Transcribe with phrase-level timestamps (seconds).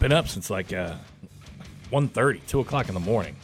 [0.00, 0.94] Been up since like uh,
[1.92, 3.36] 1.30, 2 o'clock in the morning.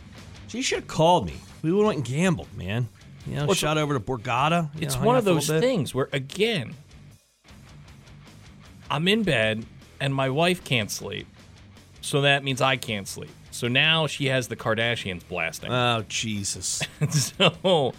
[0.48, 1.34] So you should have called me.
[1.62, 2.88] We would have went and gambled, man.
[3.26, 4.70] You know, Well, shot over to Borgata.
[4.80, 6.74] It's know, one of those things where, again,
[8.90, 9.64] I'm in bed
[10.00, 11.26] and my wife can't sleep.
[12.00, 13.30] So that means I can't sleep.
[13.50, 15.72] So now she has the Kardashians blasting.
[15.72, 16.82] Oh Jesus!
[17.10, 17.94] so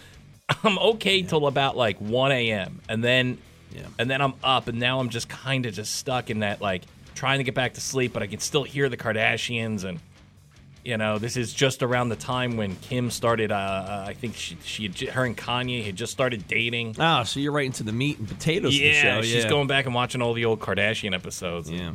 [0.64, 2.80] I'm okay till about like 1 a.m.
[2.88, 3.38] and then
[3.76, 3.82] Yeah.
[4.00, 6.84] and then I'm up and now I'm just kind of just stuck in that like
[7.18, 10.00] trying to get back to sleep, but I can still hear the Kardashians and
[10.86, 13.52] you know this is just around the time when Kim started.
[13.52, 16.96] Uh, uh, I think she she had, her and Kanye had just started dating.
[16.98, 19.22] Oh, so you're right into the meat and potatoes of the Yeah, show.
[19.22, 19.50] she's yeah.
[19.50, 21.70] going back and watching all the old Kardashian episodes.
[21.70, 21.94] Yeah.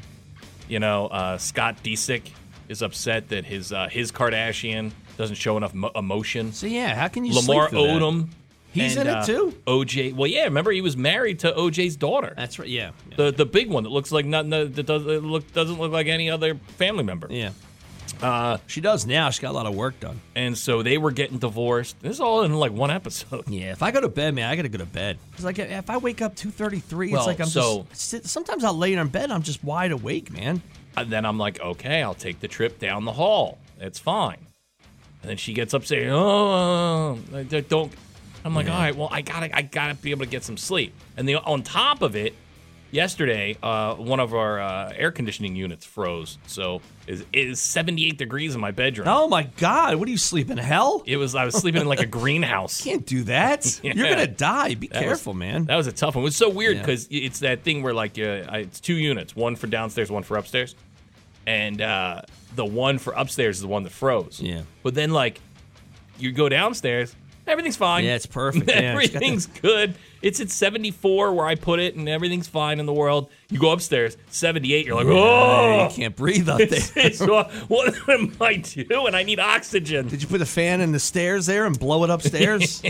[0.68, 2.32] You know, uh, Scott Disick
[2.68, 6.52] is upset that his uh, his Kardashian doesn't show enough mo- emotion.
[6.52, 7.94] So yeah, how can you Lamar sleep through that?
[8.72, 9.54] He's and, in it uh, too?
[9.66, 10.14] OJ.
[10.14, 10.44] Well, yeah.
[10.44, 12.32] Remember, he was married to OJ's daughter.
[12.36, 12.68] That's right.
[12.68, 12.92] Yeah.
[13.10, 13.16] Yeah.
[13.16, 16.30] The the big one that looks like nothing that does look doesn't look like any
[16.30, 17.28] other family member.
[17.30, 17.50] yeah.
[18.20, 19.30] Uh, She does now.
[19.30, 20.20] She got a lot of work done.
[20.34, 22.00] and so they were getting divorced.
[22.00, 23.48] This is all in like one episode.
[23.48, 23.72] Yeah.
[23.72, 25.18] If I go to bed, man, I gotta go to bed.
[25.34, 28.26] It's like if I wake up two thirty three, Well, it's like I'm so- just.
[28.28, 29.30] Sometimes I'll lay in bed.
[29.30, 30.62] I'm just wide awake, man.
[30.96, 33.58] And then I'm like, okay, I'll take the trip down the hall.
[33.80, 34.46] It's fine.
[35.22, 37.18] And then she gets up saying, oh,
[37.68, 37.92] don't.
[38.44, 40.94] I'm like, all right, well, I gotta, I gotta be able to get some sleep.
[41.16, 42.34] And the on top of it,
[42.90, 48.54] yesterday, uh, one of our uh, air conditioning units froze, so it is 78 degrees
[48.54, 49.08] in my bedroom.
[49.08, 49.94] Oh my God!
[49.96, 51.02] What are you sleep in hell?
[51.06, 52.84] It was I was sleeping in like a greenhouse.
[52.84, 53.80] You can't do that.
[53.82, 53.94] Yeah.
[53.94, 54.74] You're gonna die.
[54.74, 55.64] Be That was- careful, man.
[55.66, 56.22] That was a tough one.
[56.22, 56.82] It was so weird Yeah.
[56.82, 60.22] because it's that thing where like uh, I- it's two units, one for downstairs, one
[60.24, 60.74] for upstairs,
[61.46, 62.22] and uh,
[62.56, 64.40] the one for upstairs is the one that froze.
[64.40, 64.62] Yeah.
[64.82, 65.40] But then like
[66.18, 67.16] you go downstairs,
[67.46, 68.04] everything's fine.
[68.04, 68.66] Yeah, it's perfect.
[68.68, 69.94] Yeah, it's everything's good.
[70.22, 73.28] It's at 74 where I put it, and everything's fine in the world.
[73.50, 74.86] You go upstairs, 78.
[74.86, 76.68] You're like, Yeah, oh, you can't breathe out there.
[76.96, 79.14] it's, what, what am I doing?
[79.16, 80.06] I need oxygen.
[80.06, 82.82] Did you put a fan in the stairs there and blow it upstairs?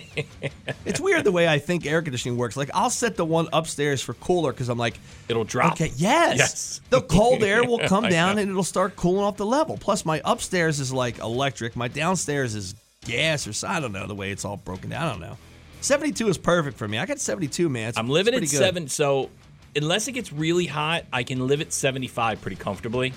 [0.84, 2.54] it's weird the way I think air conditioning works.
[2.56, 4.98] Like I'll set the one upstairs for cooler because I'm like,
[5.28, 5.72] It'll drop.
[5.72, 6.80] okay, yes, Yes.
[6.90, 8.42] the cold air will come down know.
[8.42, 9.78] and it'll start cooling off the level.
[9.78, 11.76] Plus, my upstairs is like electric.
[11.76, 12.74] My downstairs is
[13.04, 15.06] gas or so- I don't know the way it's all broken down.
[15.06, 15.36] I don't know.
[15.80, 16.98] 72 is perfect for me.
[16.98, 17.90] I got 72, man.
[17.90, 19.30] It's, I'm living at seven, so
[19.74, 23.12] unless it gets really hot, I can live at 75 pretty comfortably.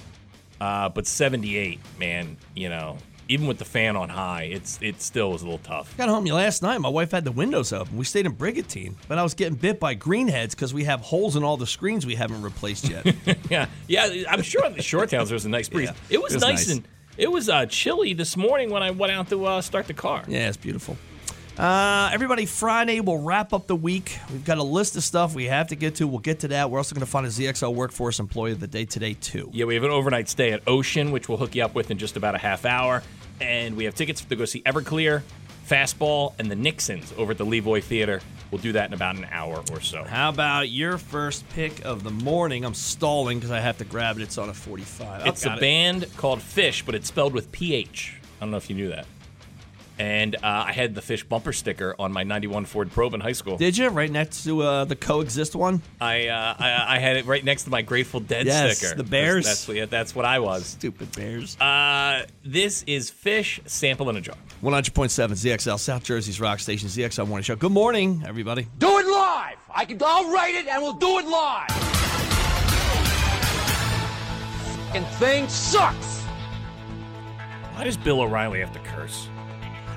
[0.59, 2.97] Uh, but 78, man, you know,
[3.27, 5.95] even with the fan on high, it's it still was a little tough.
[5.97, 6.79] Got home last night.
[6.79, 7.97] My wife had the windows open.
[7.97, 11.35] We stayed in Brigantine, but I was getting bit by greenheads because we have holes
[11.35, 13.05] in all the screens we haven't replaced yet.
[13.49, 14.23] yeah, yeah.
[14.29, 15.89] I'm sure in the short towns there was a nice breeze.
[16.09, 16.77] Yeah, it was, it was nice, nice.
[16.77, 16.87] and
[17.17, 20.23] it was uh, chilly this morning when I went out to uh, start the car.
[20.27, 20.97] Yeah, it's beautiful.
[21.57, 24.19] Uh, everybody, Friday we'll wrap up the week.
[24.29, 26.07] We've got a list of stuff we have to get to.
[26.07, 26.69] We'll get to that.
[26.69, 29.49] We're also going to find a ZXL Workforce Employee of the Day today too.
[29.53, 31.97] Yeah, we have an overnight stay at Ocean, which we'll hook you up with in
[31.97, 33.03] just about a half hour.
[33.39, 35.21] And we have tickets to go see Everclear,
[35.67, 38.21] Fastball, and the Nixons over at the Levoy Theater.
[38.51, 40.03] We'll do that in about an hour or so.
[40.03, 42.63] How about your first pick of the morning?
[42.63, 44.21] I'm stalling because I have to grab it.
[44.23, 45.21] It's on a 45.
[45.25, 45.59] Oh, It's a it.
[45.59, 48.13] band called Phish, but it's spelled with PH.
[48.39, 49.07] I don't know if you knew that.
[49.97, 53.31] And uh, I had the Phish bumper sticker on my 91 Ford Probe in high
[53.31, 53.55] school.
[53.57, 55.81] Did you right next to uh, the coexist one?
[56.01, 58.95] I, uh, I I had it right next to my Grateful Dead Yes, sticker.
[58.95, 59.45] the Bears.
[59.45, 60.65] That's, that's, that's what I was.
[60.65, 61.59] Stupid Bears.
[61.61, 64.35] Uh, this is Phish sample in a jar.
[64.63, 64.91] 100.7
[65.31, 67.55] ZXL South Jersey's Rock Station ZXL Morning Show.
[67.55, 68.67] Good morning, everybody.
[68.79, 69.57] Do it live.
[69.73, 69.97] I can.
[70.03, 71.69] I'll write it, and we'll do it live.
[74.87, 76.21] Fucking thing sucks.
[77.73, 79.27] Why does Bill O'Reilly have to curse?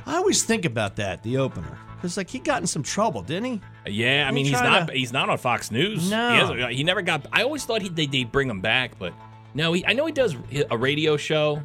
[0.08, 1.78] I always think about that, the opener.
[1.96, 3.60] Because, like, he got in some trouble, didn't he?
[3.93, 6.10] Yeah, I mean he's not to- he's not on Fox News.
[6.10, 6.31] No.
[6.32, 7.26] he, hasn't- he never got.
[7.32, 9.12] I always thought he they they bring him back, but
[9.55, 10.37] no, he, I know he does
[10.70, 11.62] a radio show,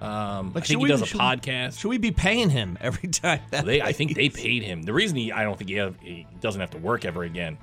[0.00, 1.78] Um, I should think he we- does a should podcast.
[1.80, 3.40] Should we be paying him every time?
[3.50, 4.82] That They, I think they paid him.
[4.82, 7.58] The reason he, I don't think he, have, he doesn't have to work ever again.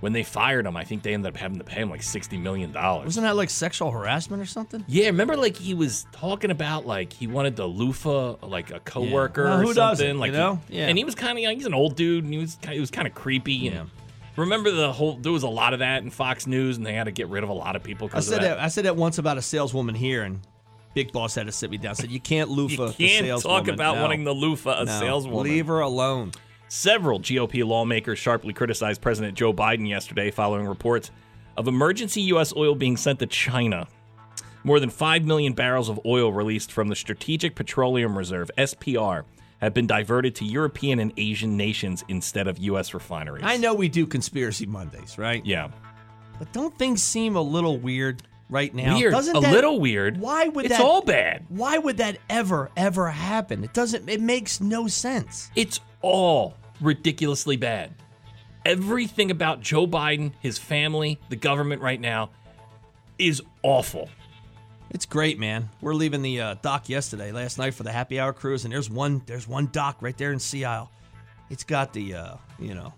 [0.00, 2.36] When they fired him, I think they ended up having to pay him like sixty
[2.36, 3.06] million dollars.
[3.06, 4.84] Wasn't that like sexual harassment or something?
[4.86, 9.44] Yeah, remember like he was talking about like he wanted the loofah like a coworker
[9.44, 10.18] Well, or something.
[10.18, 10.60] like you know?
[10.68, 10.86] he- Yeah.
[10.86, 13.08] and he was kind of he's an old dude and he was he was kind
[13.08, 13.66] of creepy.
[13.66, 13.84] And Yeah.
[14.36, 17.04] Remember the whole there was a lot of that in Fox News and they had
[17.04, 18.48] to get rid of a lot of people I said of that.
[18.58, 18.60] that.
[18.64, 20.38] I said that once about a saleswoman here, and
[20.94, 21.96] Big Boss had to sit me down.
[21.96, 24.02] Said you can't loofah You the can't talk about No.
[24.02, 25.00] wanting the loofah a No.
[25.00, 25.42] saleswoman.
[25.42, 26.30] Leave her alone.
[26.68, 31.10] Several GOP lawmakers sharply criticized President Joe Biden yesterday following reports
[31.56, 32.54] of emergency U.S.
[32.54, 33.88] oil being sent to China.
[34.64, 39.24] More than 5 million barrels of oil released from the Strategic Petroleum Reserve, SPR,
[39.60, 42.92] have been diverted to European and Asian nations instead of U.S.
[42.92, 43.44] refineries.
[43.46, 45.44] I know we do conspiracy Mondays, right?
[45.46, 45.68] Yeah.
[46.38, 48.96] But don't things seem a little weird right now?
[48.96, 49.12] Weird.
[49.12, 50.20] Doesn't a that- little weird.
[50.20, 50.84] Why would it's that?
[50.84, 51.46] all bad.
[51.48, 53.64] Why would that ever, ever happen?
[53.64, 54.08] It doesn't.
[54.08, 55.50] It makes no sense.
[55.56, 57.94] It's all ridiculously bad.
[58.64, 62.30] Everything about Joe Biden, his family, the government right now
[63.18, 64.10] is awful.
[64.90, 65.68] It's great, man.
[65.80, 68.88] We're leaving the uh, dock yesterday, last night for the happy hour cruise, and there's
[68.88, 69.22] one.
[69.26, 70.90] There's one dock right there in Sea Isle.
[71.50, 72.92] It's got the, uh, you know,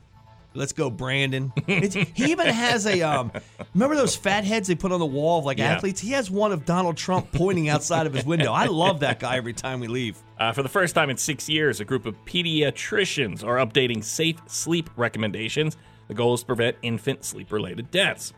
[0.54, 1.52] let's go, Brandon.
[1.66, 3.02] It's, he even has a.
[3.02, 3.32] Um,
[3.74, 5.72] remember those fat heads they put on the wall of like Yeah.
[5.74, 6.00] athletes?
[6.00, 8.52] He has one of Donald Trump pointing outside of his window.
[8.52, 10.18] I love that guy every time we leave.
[10.38, 14.36] Uh, for the first time in six years, a group of pediatricians are updating safe
[14.46, 15.76] sleep recommendations.
[16.08, 18.32] The goal is to prevent infant sleep related deaths.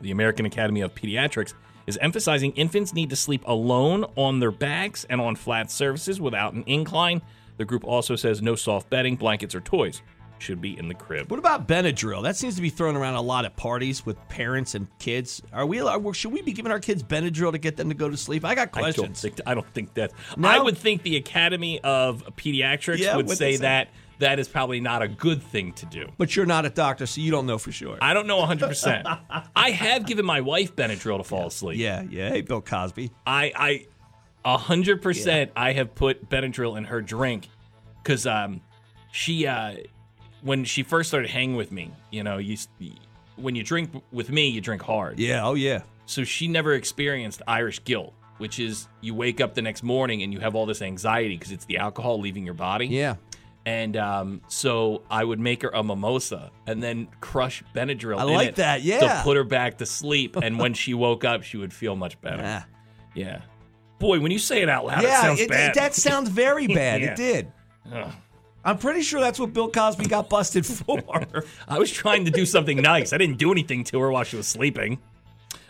[0.00, 1.52] The American Academy of Pediatrics
[1.86, 6.54] is emphasizing infants need to sleep alone on their backs and on flat surfaces without
[6.54, 7.20] an incline.
[7.58, 10.00] The group also says no soft bedding, blankets, or toys
[10.42, 11.30] should be in the crib.
[11.30, 12.22] What about Benadryl?
[12.22, 15.42] That seems to be thrown around a lot at parties with parents and kids.
[15.52, 15.80] Are we?
[15.80, 18.44] Are, should we be giving our kids Benadryl to get them to go to sleep?
[18.44, 19.20] I got I don't questions.
[19.22, 20.12] think I don't think that.
[20.36, 20.48] No?
[20.48, 23.62] I would think the Academy of Pediatrics Yeah, would say say?
[23.62, 23.88] that
[24.18, 26.06] that is probably not a good thing to do.
[26.18, 27.96] but you're not a doctor, so you don't know for sure.
[28.02, 29.48] I don't know 100%.
[29.56, 31.78] I have given my wife Benadryl to fall asleep.
[31.78, 32.28] yeah, yeah.
[32.28, 33.10] Hey, Bill Cosby.
[33.26, 33.86] I
[34.44, 37.48] I 100% I have put Benadryl in her drink
[38.04, 38.60] cuz um
[39.12, 39.76] she uh
[40.42, 42.56] when she first started hanging with me, you know, you
[43.36, 45.18] when you drink with me, you drink hard.
[45.18, 45.46] Yeah.
[45.46, 45.82] Oh yeah.
[46.06, 50.32] So she never experienced Irish guilt, which is you wake up the next morning and
[50.32, 52.86] you have all this anxiety because it's the alcohol leaving your body.
[52.86, 53.16] Yeah.
[53.66, 58.18] And um, so I would make her a mimosa and then crush Benadryl.
[58.18, 59.00] I in like it that, yeah.
[59.18, 60.36] To put her back to sleep.
[60.36, 62.42] And when she woke up, she would feel much better.
[62.44, 62.66] Ah.
[63.14, 63.42] Yeah.
[63.98, 65.74] Boy, when you say it out loud, it yeah, sounds it- bad.
[65.74, 67.02] that sounds very bad.
[67.02, 67.10] Yeah.
[67.12, 67.52] It did.
[67.92, 68.10] Ugh.
[68.64, 71.24] I'm pretty sure that's what Bill Cosby got busted for.
[71.68, 73.12] I was trying to do something nice.
[73.12, 74.98] I didn't do anything to her while she was sleeping.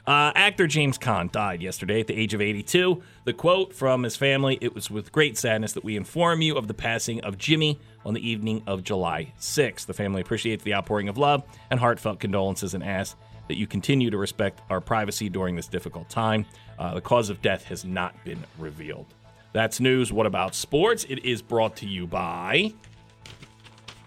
[0.06, 3.02] Uh, actor James Caan died yesterday at the age of 82.
[3.24, 6.66] The quote from his family It was with great sadness that we inform you of
[6.66, 9.86] the passing of Jimmy on the evening of July 6th.
[9.86, 13.16] The family appreciates the outpouring of love and heartfelt condolences and asks
[13.48, 16.46] that you continue to respect our privacy during this difficult time.
[16.78, 19.06] Uh, the cause of death has not been revealed.
[19.52, 20.12] That's news.
[20.12, 21.04] What about sports?
[21.08, 22.74] It is brought to you by.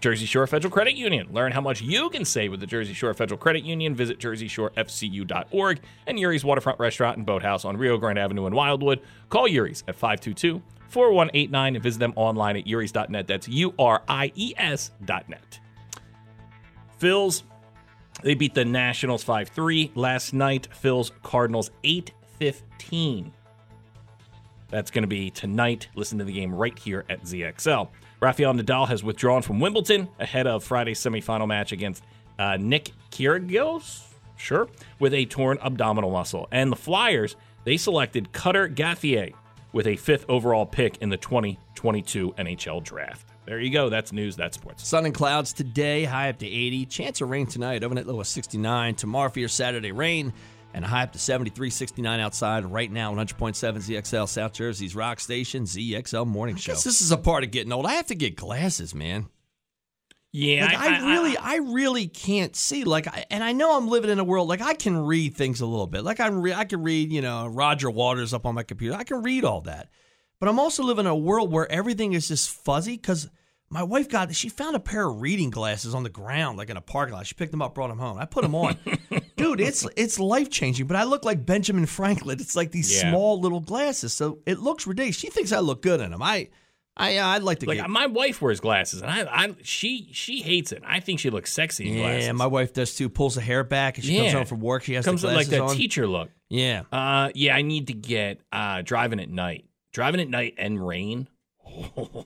[0.00, 1.28] Jersey Shore Federal Credit Union.
[1.32, 3.94] Learn how much you can save with the Jersey Shore Federal Credit Union.
[3.94, 9.00] Visit jerseyshorefcu.org and Urie's Waterfront Restaurant and Boathouse on Rio Grande Avenue in Wildwood.
[9.30, 13.26] Call Urie's at 522 4189 and visit them online at uries.net.
[13.26, 15.60] That's U R I E S.net.
[16.98, 17.44] Phil's,
[18.22, 20.68] they beat the Nationals 5 3 last night.
[20.70, 23.32] Phil's Cardinals 8 15.
[24.70, 25.88] That's going to be tonight.
[25.94, 27.88] Listen to the game right here at ZXL.
[28.20, 32.02] Rafael Nadal has withdrawn from Wimbledon ahead of Friday's semifinal match against
[32.38, 34.04] uh, Nick Kyrgios,
[34.36, 34.68] sure,
[34.98, 36.48] with a torn abdominal muscle.
[36.50, 39.30] And the Flyers, they selected Cutter Gauthier
[39.72, 43.28] with a fifth overall pick in the 2022 NHL draft.
[43.46, 43.90] There you go.
[43.90, 44.36] That's news.
[44.36, 44.86] That's sports.
[44.86, 46.86] Sun and clouds today, high up to 80.
[46.86, 48.94] Chance of rain tonight, overnight low of 69.
[48.94, 50.32] Tomorrow for your Saturday rain,
[50.74, 53.14] and a high up to 73, 69 outside right now.
[53.14, 56.74] 100.7 ZXL, South Jersey's Rock Station, ZXL Morning Show.
[56.74, 57.86] this is a part of getting old.
[57.86, 59.28] I have to get glasses, man.
[60.32, 62.82] Yeah, Like, I, really, I, really can't see.
[62.82, 65.60] Like, I, and I know I'm living in a world like I can read things
[65.60, 66.02] a little bit.
[66.02, 68.96] Like I, re- I can read, you know, Roger Waters up on my computer.
[68.96, 69.90] I can read all that,
[70.40, 73.30] but I'm also living in a world where everything is just fuzzy because
[73.74, 76.76] my wife got she found a pair of reading glasses on the ground, like in
[76.76, 77.26] a parking lot.
[77.26, 78.16] She picked them up, brought them home.
[78.18, 78.78] I put them on,
[79.36, 79.60] dude.
[79.60, 80.86] It's it's life changing.
[80.86, 82.38] But I look like Benjamin Franklin.
[82.40, 83.10] It's like these Yeah.
[83.10, 85.16] small little glasses, so it looks ridiculous.
[85.16, 86.22] She thinks I look good in them.
[86.22, 86.48] I.
[86.96, 87.90] I uh, I'd like to Like get.
[87.90, 90.84] my wife wears glasses, and I, I she she hates it.
[90.86, 92.32] I think she looks sexy in yeah, glasses.
[92.34, 93.08] my wife does too.
[93.08, 94.84] Pulls the hair back, and she comes home from work.
[94.84, 95.76] She has comes the with like glasses that on.
[95.76, 96.30] teacher look.
[96.50, 99.64] yeah, Uh, yeah, I need to get uh driving at night.
[99.92, 101.26] Driving at night and rain.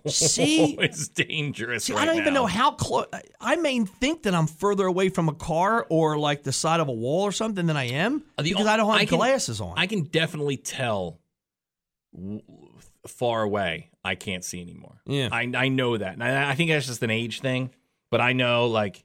[0.07, 0.75] See?
[0.81, 1.85] it's dangerous.
[1.85, 3.07] See, right I don't even know how close.
[3.41, 6.89] I may think that I'm further away from a car or like the side of
[6.89, 9.19] a wall or something than I am Uh, the because I don't have I can-
[9.19, 9.75] glasses on.
[9.79, 11.21] I can definitely tell
[13.07, 13.91] far away.
[14.05, 15.01] I can't see anymore.
[15.07, 15.29] Yeah.
[15.33, 16.15] I I know that.
[16.15, 17.71] And I, I think that's just an age thing.
[18.11, 19.05] But I know, like,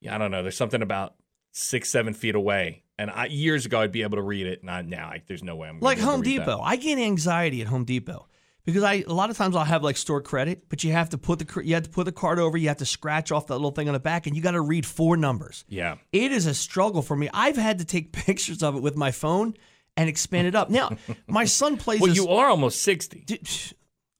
[0.00, 0.42] yeah, I don't know.
[0.42, 1.14] There's something about
[1.52, 4.62] six, seven feet away, and I, years ago I'd be able to read it.
[4.62, 5.08] Not now.
[5.08, 6.44] I, there's no way I'm like Home read that.
[6.46, 6.60] Depot.
[6.60, 8.28] I get anxiety at Home Depot
[8.64, 11.18] because I a lot of times I'll have like store credit, but you have to
[11.18, 13.54] put the you have to put the card over, you have to scratch off that
[13.54, 15.64] little thing on the back, and you got to read four numbers.
[15.68, 15.96] Yeah.
[16.12, 17.28] It is a struggle for me.
[17.32, 19.54] I've had to take pictures of it with my phone
[19.96, 20.70] and expand it up.
[20.70, 20.90] Now,
[21.28, 22.00] my son plays.
[22.00, 23.20] Well, you are almost sixty.
[23.20, 23.46] Dude,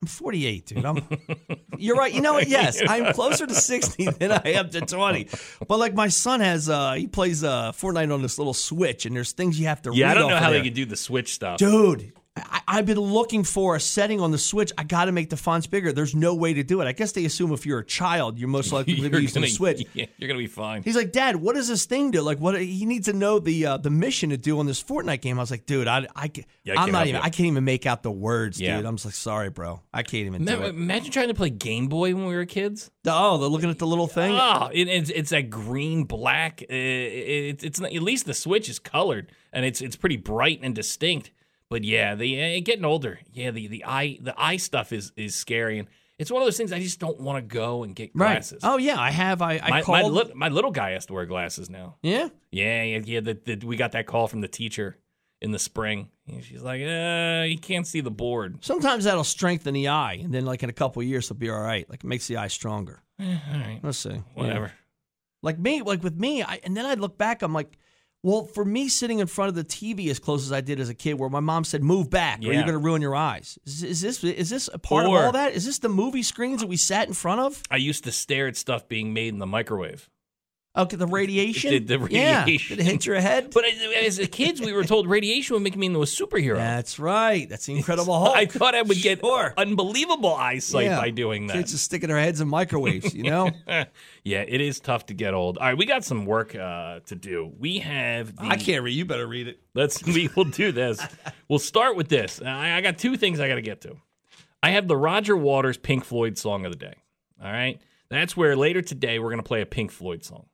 [0.03, 0.85] I'm 48, dude.
[0.85, 1.01] I'm.
[1.79, 2.13] You're right.
[2.13, 2.47] You know what?
[2.47, 5.29] Yes, I'm closer to 60 than I am to 20.
[5.67, 9.17] But like my son has, uh he plays uh Fortnite on this little Switch, and
[9.17, 9.93] there's things you have to.
[9.95, 10.59] Yeah, read I don't know how there.
[10.59, 11.57] they could do the switch stuff.
[11.59, 14.73] Dude, I, I've been looking for a setting on the Switch.
[14.76, 15.93] I got to make the fonts bigger.
[15.93, 16.87] There's no way to do it.
[16.87, 19.49] I guess they assume if you're a child, you're most likely to be using the
[19.49, 19.87] Switch.
[19.95, 20.83] Yeah, you're gonna be fine.
[20.83, 22.21] He's like, Dad, what does this thing do?
[22.23, 25.21] Like, what he needs to know the uh, the mission to do on this Fortnite
[25.21, 25.38] game.
[25.38, 26.31] I was like, dude, I, I,
[26.64, 27.21] yeah, I I'm can't not even.
[27.21, 28.76] I can't even make out the words, Yeah.
[28.79, 28.87] dude.
[28.87, 30.61] I'm just like, sorry, bro, I can't even it.
[30.71, 32.91] Imagine trying to play Game Boy when we were kids.
[33.07, 34.33] Oh, they're looking at the little thing.
[34.37, 36.62] Oh, it, it's it's that green black.
[36.62, 40.59] Uh, it, it's not, at least the Switch is colored and it's it's pretty bright
[40.62, 41.31] and distinct.
[41.75, 45.35] But yeah, the uh, getting older, yeah, the the eye the eye stuff is is
[45.35, 45.88] scary and
[46.21, 48.35] it's one of those things I just don't want to go and get right.
[48.35, 48.61] glasses.
[48.62, 49.43] Oh yeah, I have.
[49.43, 50.12] I, I my, my, called.
[50.12, 51.97] lit- my little guy has to wear glasses now.
[52.00, 52.28] yeah.
[52.52, 53.21] Yeah, yeah, yeah.
[53.23, 54.99] The, the, we got that call from the teacher
[55.40, 56.11] in the spring.
[56.28, 58.64] And she's like, uh, you can't see the board.
[58.64, 61.50] Sometimes that'll strengthen the eye, and then like in a couple of years, it'll be
[61.50, 61.90] all right.
[61.90, 63.02] Like it makes the eye stronger.
[63.19, 64.11] All right, Let's see.
[64.11, 64.21] Yeah.
[64.35, 64.73] whatever.
[65.43, 67.76] Like me, like with me, I, and then I look back, I'm like,
[68.25, 70.88] well, for me sitting in front of the TV as close as I did as
[70.88, 72.52] a kid, where my mom said, "Move back, or Yeah.
[72.54, 75.25] you're going to ruin your eyes." Is, is this is this a part Or- of
[75.26, 75.52] all that?
[75.54, 77.62] Is this the movie screens that we sat in front of?
[77.71, 80.09] I used to stare at stuff being made in the microwave.
[80.76, 81.71] Okay, the radiation.
[81.71, 82.40] Did the Yeah.
[82.40, 82.76] radiation.
[82.78, 83.50] Did it hit your head?
[83.54, 86.57] But as kids, we were told radiation would make me into a superhero.
[86.57, 87.49] That's right.
[87.49, 88.37] That's the Incredible Hulk.
[88.37, 89.54] I thought I would get Sure.
[89.57, 90.99] unbelievable eyesight Yeah.
[91.00, 91.52] by doing that.
[91.59, 93.50] Kids just sticking their heads in microwaves, you know?
[94.25, 95.59] yeah, it is tough to get old.
[95.59, 97.52] All right, we got some work uh, to do.
[97.57, 98.35] We have.
[98.35, 98.95] The, I can't read.
[98.95, 99.61] You better read it.
[99.75, 100.02] Let's.
[100.04, 101.00] We will do this.
[101.49, 102.43] we'll start with this.
[102.43, 103.97] I, I got two things I got to get to.
[104.61, 106.95] I have the Roger Waters Pink Floyd song of the day.
[107.40, 110.47] All right, that's where later today we're going to play a Pink Floyd song.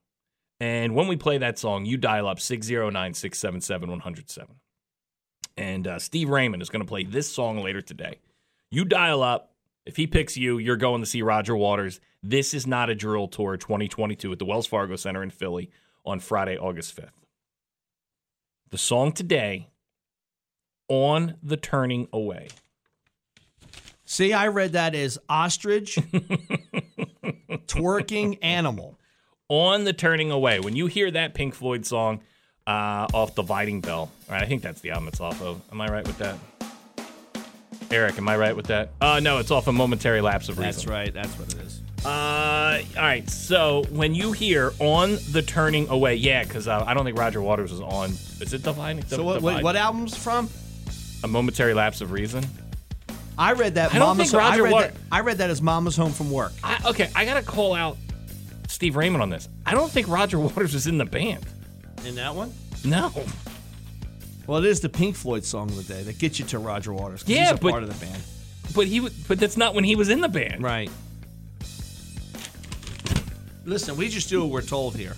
[0.61, 4.55] And when we play that song, you dial up 609 677 107.
[5.57, 8.19] And uh, Steve Raymond is going to play this song later today.
[8.71, 9.55] You dial up.
[9.87, 12.01] If he picks you, you're going to see Roger Waters.
[12.23, 15.71] This is not a drill tour 2022 at the Wells Fargo Center in Philly
[16.05, 17.09] on Friday, August 5th.
[18.69, 19.71] The song today,
[20.89, 22.49] On the Turning Away.
[24.05, 25.97] See, I read that as ostrich,
[27.67, 28.99] twerking animal.
[29.51, 30.61] On the Turning Away.
[30.61, 32.21] When you hear that Pink Floyd song
[32.69, 35.61] uh, off Division Bell, right, I think that's the album it's off of.
[35.73, 36.39] Am I right with that?
[37.91, 38.91] Eric, am I right with that?
[39.01, 40.71] Uh, no, it's off a momentary lapse of reason.
[40.71, 41.13] That's right.
[41.13, 41.83] That's what it is.
[42.05, 43.29] Uh, all right.
[43.29, 47.43] So when you hear "On the Turning Away," yeah, because uh, I don't think Roger
[47.43, 48.11] Waters was on.
[48.11, 49.05] Is it Dividing?
[49.07, 50.49] So what, what, what album's from?
[51.25, 52.47] A momentary lapse of reason.
[53.37, 53.91] I read that.
[53.93, 55.97] I don't Mama's think Home- Roger I read Wa- that, I read that as Mama's
[55.97, 56.53] home from work.
[56.63, 57.97] I, okay, I gotta call out
[58.81, 59.47] Steve Raymond on this.
[59.67, 61.45] I don't think Roger Waters was in the band.
[62.07, 62.51] In that one?
[62.83, 63.13] No.
[64.47, 66.95] Well, it is the Pink Floyd song of the day that gets you to Roger
[66.95, 67.23] Waters.
[67.27, 68.23] Yeah, he's a but- part of the band.
[68.75, 70.63] But he, w- but that's not when he was in the band.
[70.63, 70.89] Right.
[73.67, 75.15] Listen, we just do what we're told here.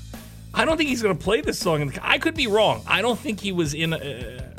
[0.53, 1.87] I don't think he's gonna play this song.
[1.89, 2.83] the- I could be wrong.
[2.85, 3.93] I don't think he was in.
[3.93, 4.55] Uh,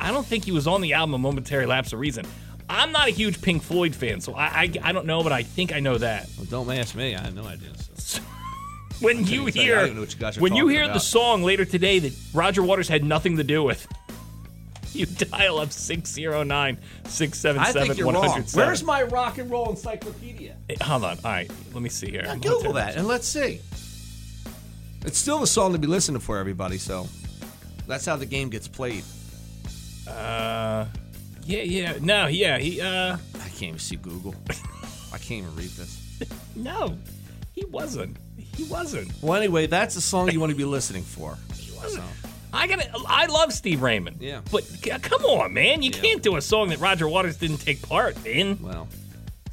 [0.00, 2.24] I don't think he was on the album "A Momentary Lapse of Reason."
[2.72, 5.42] I'm not a huge Pink Floyd fan, so I, I, I don't know, but I
[5.42, 6.28] think I know that.
[6.36, 7.14] Well, don't ask me.
[7.14, 7.68] I have no idea.
[7.96, 8.22] So.
[9.00, 11.00] When you tell you, hear don't know what you guys when you talking hear the
[11.00, 13.84] song later today that Roger Waters had nothing to do with,
[14.92, 18.14] you dial up 609 I 677 think you're wrong.
[18.14, 18.64] 107.
[18.64, 20.54] Where's my rock and roll encyclopedia?
[20.68, 21.18] Hey, Hold on.
[21.24, 21.50] All right.
[21.72, 22.22] Let me see here.
[22.24, 23.60] Yeah, Google that and let's see.
[25.04, 27.08] It's still the song to be listening for everybody, so
[27.88, 29.02] that's how the game gets played.
[30.06, 30.86] Uh,
[31.44, 31.94] yeah, yeah.
[32.00, 32.58] No, yeah.
[32.58, 34.34] He, uh, I can't even see Google.
[35.12, 35.98] I can't even read this.
[36.56, 36.96] no,
[37.52, 38.16] he wasn't.
[38.36, 39.10] He wasn't.
[39.22, 41.36] Well, anyway, that's the song you want to be listening for.
[41.56, 42.04] He wasn't.
[42.54, 44.18] I got to I love Steve Raymond.
[44.20, 44.42] Yeah.
[44.50, 45.82] But c- come on, man.
[45.82, 48.58] You can't do a song that Roger Waters didn't take part in.
[48.62, 48.88] Well,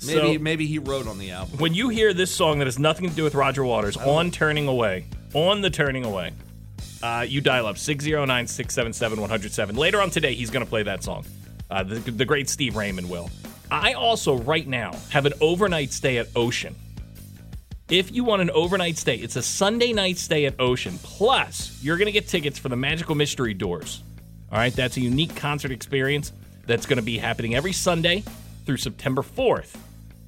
[0.06, 1.58] Maybe So- maybe he wrote on the album.
[1.60, 4.68] When you hear this song that has nothing to do with Roger Waters on Turning
[4.68, 6.32] Away, on the Turning Away,
[7.04, 9.76] uh, you dial up 609 677 107.
[9.76, 11.26] Later on today, he's going to play that song.
[11.70, 13.30] Uh, the, the great Steve Raymond will.
[13.72, 16.76] I also, right now, have an overnight stay at Ocean.
[17.90, 20.98] If you want an overnight stay, it's a Sunday night stay at Ocean.
[21.04, 24.04] Plus, you're going to get tickets for the Magical Mystery Doors.
[24.52, 26.32] All right, that's a unique concert experience
[26.66, 28.24] that's going to be happening every Sunday
[28.66, 29.76] through September 4th.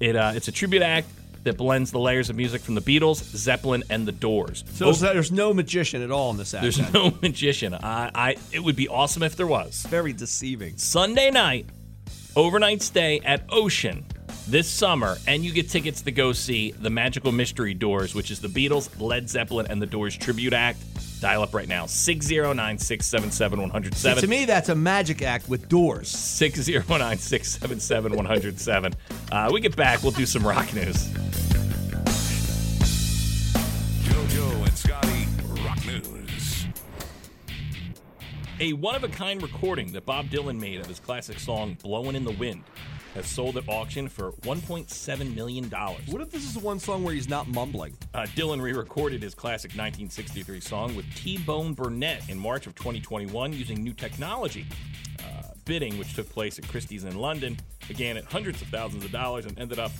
[0.00, 1.08] It, uh, it's a tribute act
[1.44, 4.64] that blends the layers of music from the Beatles, Zeppelin, and the Doors.
[4.74, 6.62] So there's, there's no magician at all in this act.
[6.62, 7.74] There's no magician.
[7.74, 9.82] I, I, it would be awesome if there was.
[9.88, 10.76] very deceiving.
[10.76, 11.66] Sunday night,
[12.36, 14.06] overnight stay at Ocean
[14.46, 18.40] this summer, and you get tickets to go see the Magical Mystery Doors, which is
[18.40, 20.78] the Beatles, Led Zeppelin, and the Doors tribute act.
[21.22, 24.22] Dial up right now 609 677 107.
[24.22, 26.08] to me, that's a magic act with doors.
[26.08, 28.94] 609 677 107.
[29.30, 31.06] Uh, We get back, we'll do some rock news.
[34.02, 35.28] JoJo and Scotty
[35.64, 36.66] Rock News.
[38.58, 42.16] A one of a kind recording that Bob Dylan made of his classic song Blowin'
[42.16, 42.64] in the Wind
[43.14, 45.68] has sold at auction for $1.7 million.
[45.70, 47.96] What if this is the one song where he's not mumbling?
[48.14, 52.74] Uh, Dylan re recorded his classic 1963 song with T Bone Burnett in March of
[52.74, 54.66] 2021 using new technology.
[55.20, 59.12] Uh, bidding, which took place at Christie's in London, began at hundreds of thousands of
[59.12, 59.92] dollars and ended up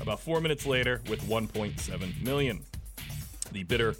[0.00, 2.60] about four minutes later with 1.7 million.
[3.52, 3.94] The bidder,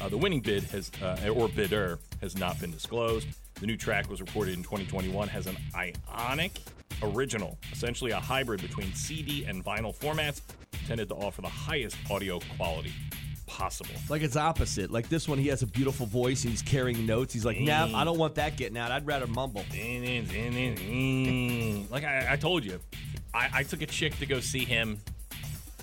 [0.00, 3.28] uh, the winning bid has, uh, or bidder, has not been disclosed.
[3.54, 6.60] The new track was reported in 2021 has an ionic
[7.02, 10.40] original, essentially a hybrid between CD and vinyl formats,
[10.72, 12.92] intended to offer the highest audio quality
[13.46, 13.94] possible.
[14.08, 14.90] Like it's opposite.
[14.90, 17.34] Like this one, he has a beautiful voice and he's carrying notes.
[17.34, 17.94] He's like, nah, mm.
[17.94, 18.90] I don't want that getting out.
[18.90, 19.64] I'd rather mumble.
[21.90, 22.80] Like I, I told you,
[23.34, 25.00] I, I took a chick to go see him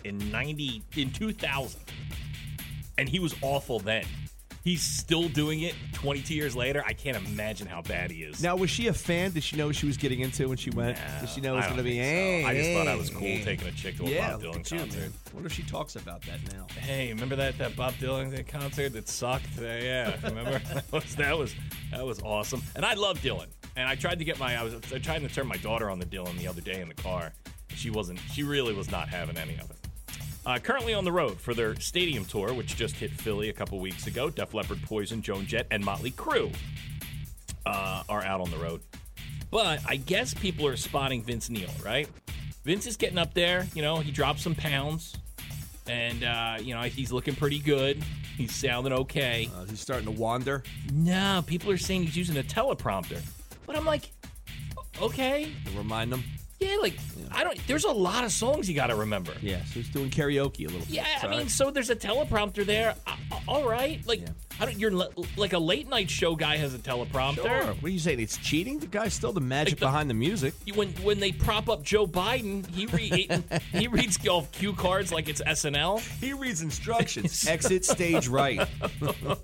[0.04, 1.82] in 90, in 2000,
[2.98, 4.06] and he was awful then.
[4.68, 6.84] He's still doing it 22 years later.
[6.86, 8.44] I can't imagine how bad he is.
[8.44, 9.32] Now, was she a fan?
[9.32, 10.98] Did she know what she was getting into when she went?
[11.22, 11.96] Did she know it was going to be?
[11.98, 12.48] so.
[12.50, 14.70] I just thought I was cool hey." taking a chick to a Yeah, Bob Dylan
[14.70, 15.00] you, concert.
[15.00, 15.14] man.
[15.32, 16.68] What if she talks about that now?
[16.78, 19.58] Hey, remember that that Bob Dylan concert that sucked?
[19.58, 21.56] Uh, yeah, remember that was that was
[21.92, 22.62] that was awesome.
[22.76, 23.48] And I love Dylan.
[23.78, 25.98] And I tried to get my I was I tried to turn my daughter on
[25.98, 27.32] the Dylan the other day in the car.
[27.70, 28.20] She wasn't.
[28.34, 29.78] She really was not having any of it.
[30.48, 33.78] Uh, currently on the road for their stadium tour, which just hit Philly a couple
[33.80, 36.56] weeks ago, Def Leppard, Poison, Joan Jett, and Motley Crue
[37.66, 38.80] uh, are out on the road.
[39.52, 42.08] But I guess people are spotting Vince Neil, right?
[42.64, 43.68] Vince is getting up there.
[43.76, 45.18] You know, he dropped some pounds,
[45.86, 48.02] and uh, you know he's looking pretty good.
[48.38, 49.50] He's sounding okay.
[49.54, 50.64] Uh, he's starting to wander.
[50.94, 53.22] No, people are saying he's using a teleprompter,
[53.66, 54.12] but I'm like,
[55.02, 56.24] okay, remind them.
[56.60, 56.98] Yeah, like
[57.32, 57.60] I don't.
[57.68, 59.34] There's a lot of songs you got to remember.
[59.42, 60.90] Yeah, so he's doing karaoke a little bit.
[60.90, 61.38] Yeah, I Sorry.
[61.38, 62.96] mean, so there's a teleprompter there.
[63.06, 63.16] Uh,
[63.48, 64.22] all right, like
[64.60, 64.80] I don't.
[64.80, 64.92] You're
[65.36, 67.36] like a late night show guy has a teleprompter.
[67.44, 67.66] Sure.
[67.66, 68.20] What are you saying?
[68.20, 68.80] It's cheating?
[68.80, 70.54] The guy's still the magic Like the- behind the music.
[70.66, 73.30] You- When when they prop up Joe Biden, he re-
[73.72, 76.00] he reads off cue cards like it's SNL.
[76.20, 77.46] He reads instructions.
[77.48, 78.68] Exit stage right.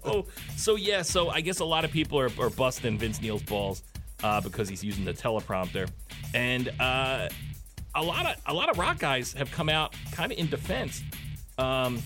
[0.05, 0.25] Oh,
[0.57, 3.83] so yeah, so I guess a lot of people are, are busting Vince Neil's balls
[4.23, 5.89] uh, because he's using the teleprompter,
[6.33, 7.29] and uh,
[7.95, 11.01] a lot of a lot of rock guys have come out kind of in defense.
[11.57, 12.01] Um,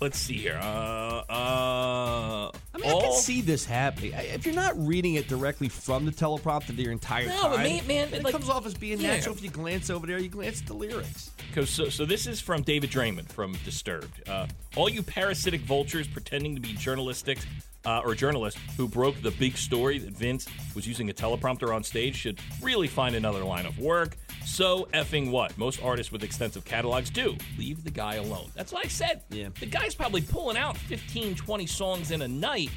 [0.00, 0.58] let's see here.
[0.62, 4.12] Uh, uh, I mean, I can see this happening.
[4.14, 7.86] If you're not reading it directly from the teleprompter the entire No, time, but man-
[7.86, 9.14] man, it like- comes off as being Yeah.
[9.14, 9.34] natural.
[9.36, 11.30] If you glance over there, you glance at the lyrics.
[11.66, 14.28] So, so this is from David Draiman from Disturbed.
[14.28, 17.38] Uh, all you parasitic vultures pretending to be journalistic
[17.84, 21.82] uh, or journalist who broke the big story that Vince was using a teleprompter on
[21.82, 24.16] stage should really find another line of work.
[24.44, 25.56] So effing what?
[25.58, 27.36] Most artists with extensive catalogs do.
[27.58, 28.50] Leave the guy alone.
[28.54, 29.22] That's what I said.
[29.30, 29.48] Yeah.
[29.58, 32.70] The guy's probably pulling out 15, 20 songs in a night.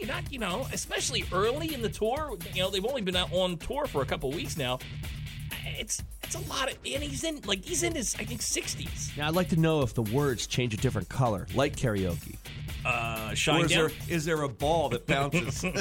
[0.00, 2.36] You're not, you know, especially early in the tour.
[2.52, 4.80] You know, they've only been out on tour for a couple weeks now.
[5.78, 9.16] It's it's a lot of, and he's in like he's in his I think 60s.
[9.16, 12.36] Now, I'd like to know if the words change a different color, like karaoke.
[12.84, 13.88] Uh, Or Shine is Down.
[13.88, 15.64] there, is there a ball that bounces?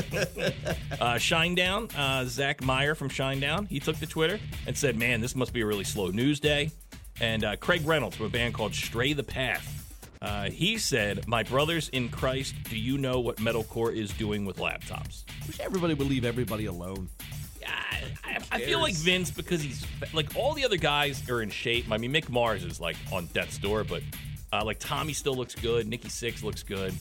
[0.99, 1.91] Uh, Shinedown.
[1.95, 3.67] Uh, Zach Meyer from Shinedown.
[3.67, 6.71] He took to Twitter and said, "Man, this must be a really slow news day."
[7.21, 9.71] And uh, Craig Reynolds from a band called Stray the Path.
[10.21, 14.58] Uh, he said, "My brothers in Christ, do you know what metalcore is doing with
[14.58, 17.10] laptops?" Wish everybody would leave everybody alone.
[17.67, 21.91] I, I, feel like Vince because he's like all the other guys are in shape.
[21.91, 24.01] I mean, Mick Mars is like on death's door, but
[24.51, 25.88] uh, like Tommy still looks good.
[25.88, 26.93] Nikki Sixx looks good.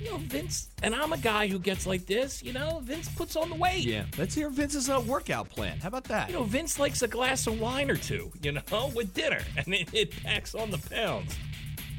[0.00, 2.42] you know, Vince, and I'm a guy who gets like this.
[2.42, 3.84] You know, Vince puts on the weight.
[3.84, 4.04] Yeah.
[4.18, 5.78] Let's hear Vince's uh, workout plan.
[5.78, 6.28] How about that?
[6.28, 8.62] You know, Vince likes a glass of wine or two, you know,
[8.94, 11.36] with dinner, and it, it packs on the pounds.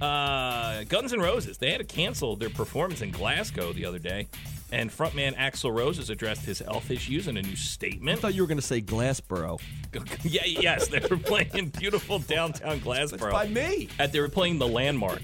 [0.01, 4.27] Uh, Guns N' Roses, they had to cancel their performance in Glasgow the other day,
[4.71, 8.17] and frontman Axl Rose has addressed his health issues in a new statement.
[8.17, 9.59] I thought you were going to say Glassboro.
[10.23, 13.31] yeah, yes, they were playing beautiful downtown That's Glassboro.
[13.31, 13.89] by me.
[13.99, 15.21] at they were playing the landmark.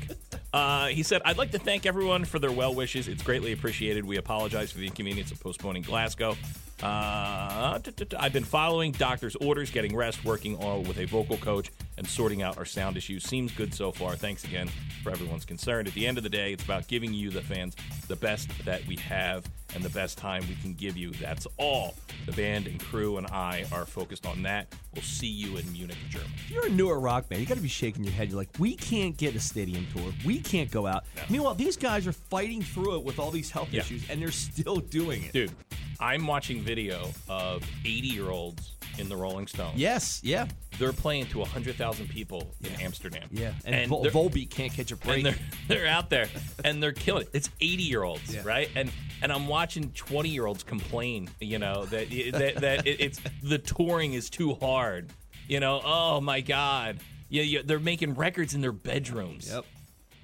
[0.54, 3.08] Uh, he said, "I'd like to thank everyone for their well wishes.
[3.08, 4.06] It's greatly appreciated.
[4.06, 6.36] We apologize for the inconvenience of postponing Glasgow.
[6.82, 7.80] Uh,
[8.18, 12.42] I've been following doctor's orders, getting rest, working all with a vocal coach, and sorting
[12.42, 13.24] out our sound issues.
[13.24, 14.16] Seems good so far.
[14.16, 14.70] Thanks again
[15.04, 15.88] for everyone's concern.
[15.88, 17.76] At the end of the day, it's about giving you, the fans,
[18.08, 21.12] the best that we have and the best time we can give you.
[21.12, 21.96] That's all.
[22.26, 24.74] The band and crew and I are focused on that.
[24.94, 26.32] We'll see you in Munich, Germany.
[26.46, 28.30] If you're a newer rock band, you got to be shaking your head.
[28.30, 30.12] You're like, we can't get a stadium tour.
[30.26, 31.04] We can't go out.
[31.30, 33.82] Meanwhile, these guys are fighting through it with all these health Yeah.
[33.82, 35.34] issues, and they're still doing it.
[35.34, 35.52] Dude,
[36.00, 39.78] I'm watching video of 80 year olds in the Rolling Stones.
[39.78, 40.48] Yes, yeah,
[40.80, 43.28] They're playing to 100,000 people in Amsterdam.
[43.32, 43.54] yeah.
[43.66, 45.18] And, Vol- they're, Volbeat can't catch a break.
[45.18, 46.28] and they're, they're out there
[46.64, 47.30] and they're killing it.
[47.34, 48.42] It's 80 year olds, Yeah.
[48.46, 48.70] right?
[48.76, 53.20] And and I'm watching 20 year olds complain, you know, that that, that it, it's
[53.42, 55.12] the touring is too hard.
[55.48, 57.00] You know, oh my God.
[57.30, 59.50] Yeah, yeah, they're making records in their bedrooms.
[59.52, 59.66] Yep.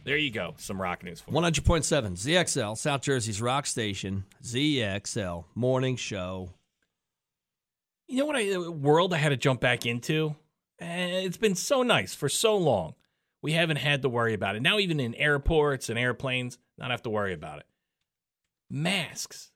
[0.06, 0.54] There you go.
[0.58, 1.38] Some rock news for you.
[1.38, 1.82] 100.7
[2.12, 6.50] ZXL, South Jersey's rock station, ZXL, morning show.
[8.14, 8.36] You know what?
[8.36, 10.36] I uh, world I had to jump back into.
[10.80, 12.94] Eh, It's been so nice for so long.
[13.42, 14.62] We haven't had to worry about it.
[14.62, 17.66] Now, even in airports and airplanes, not have to worry about it.
[18.70, 19.50] Masks.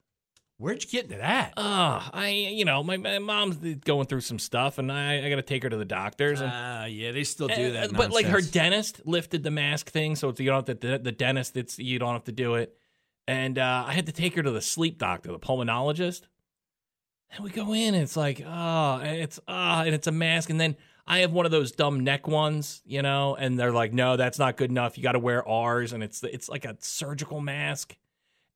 [0.58, 1.54] Where'd you get into that?
[1.56, 5.36] Ah, I you know my, my mom's going through some stuff, and I, I got
[5.36, 6.41] to take her to the doctors.
[6.41, 7.93] And, Ah, yeah, they still do that.
[7.93, 10.88] Uh, but like her dentist lifted the mask thing, so it's, you don't have to,
[10.88, 11.56] the, the dentist.
[11.58, 12.76] It's you don't have to do it.
[13.28, 16.22] And uh, I had to take her to the sleep doctor, the pulmonologist.
[17.32, 20.50] And we go in, and it's like, oh, it's ah, and it's a mask.
[20.50, 23.94] And then I have one of those dumb neck ones, you know, and they're like,
[23.94, 24.98] no, that's not good enough.
[24.98, 27.96] You got to wear ours, and it's it's like a surgical mask.